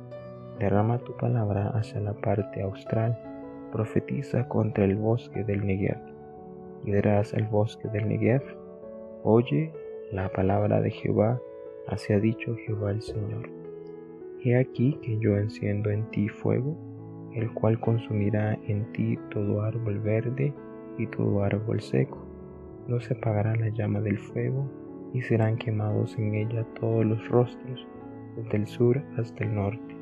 derrama 0.59 0.99
tu 0.99 1.17
palabra 1.17 1.69
hacia 1.69 2.01
la 2.01 2.15
parte 2.15 2.63
austral, 2.63 3.17
profetiza 3.71 4.49
contra 4.49 4.85
el 4.85 4.97
bosque 4.97 5.45
del 5.45 5.65
Negev. 5.65 5.99
Y 6.85 6.91
dirás 6.91 7.33
al 7.35 7.45
bosque 7.45 7.89
del 7.91 8.09
Negev, 8.09 8.43
oye 9.23 9.73
la 10.11 10.33
palabra 10.33 10.81
de 10.81 10.91
Jehová, 10.91 11.41
así 11.87 12.13
ha 12.13 12.19
dicho 12.19 12.57
Jehová 12.67 12.91
el 12.91 13.03
Señor. 13.03 13.49
He 14.43 14.57
aquí 14.57 14.99
que 15.03 15.17
yo 15.19 15.37
enciendo 15.37 15.91
en 15.91 16.11
ti 16.11 16.29
fuego, 16.29 16.77
el 17.35 17.55
cual 17.55 17.79
consumirá 17.79 18.59
en 18.67 18.91
ti 18.93 19.17
todo 19.31 19.63
árbol 19.63 20.01
verde 20.01 20.53
y 20.99 21.07
todo 21.07 21.45
árbol 21.45 21.81
seco. 21.81 22.19
No 22.89 23.01
se 23.01 23.15
apagará 23.15 23.55
la 23.55 23.69
llama 23.69 24.01
del 24.01 24.19
fuego, 24.19 24.69
y 25.13 25.23
serán 25.23 25.57
quemados 25.57 26.17
en 26.19 26.35
ella 26.35 26.65
todos 26.81 27.05
los 27.05 27.29
rostros, 27.29 27.87
desde 28.37 28.57
el 28.57 28.67
sur 28.67 29.03
hasta 29.19 29.45
el 29.45 29.55
norte 29.55 29.93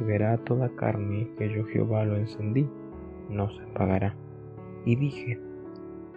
y 0.00 0.04
verá 0.04 0.38
toda 0.38 0.68
carne 0.70 1.28
que 1.36 1.48
yo 1.50 1.64
Jehová 1.66 2.04
lo 2.04 2.16
encendí, 2.16 2.68
no 3.28 3.50
se 3.50 3.62
apagará. 3.62 4.14
Y 4.84 4.96
dije, 4.96 5.38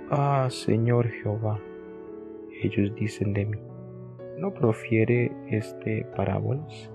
Ah, 0.10 0.48
Señor 0.50 1.10
Jehová, 1.10 1.60
ellos 2.62 2.94
dicen 2.96 3.34
de 3.34 3.46
mí, 3.46 3.60
¿no 4.38 4.54
profiere 4.54 5.32
este 5.50 6.06
parábolas? 6.16 6.92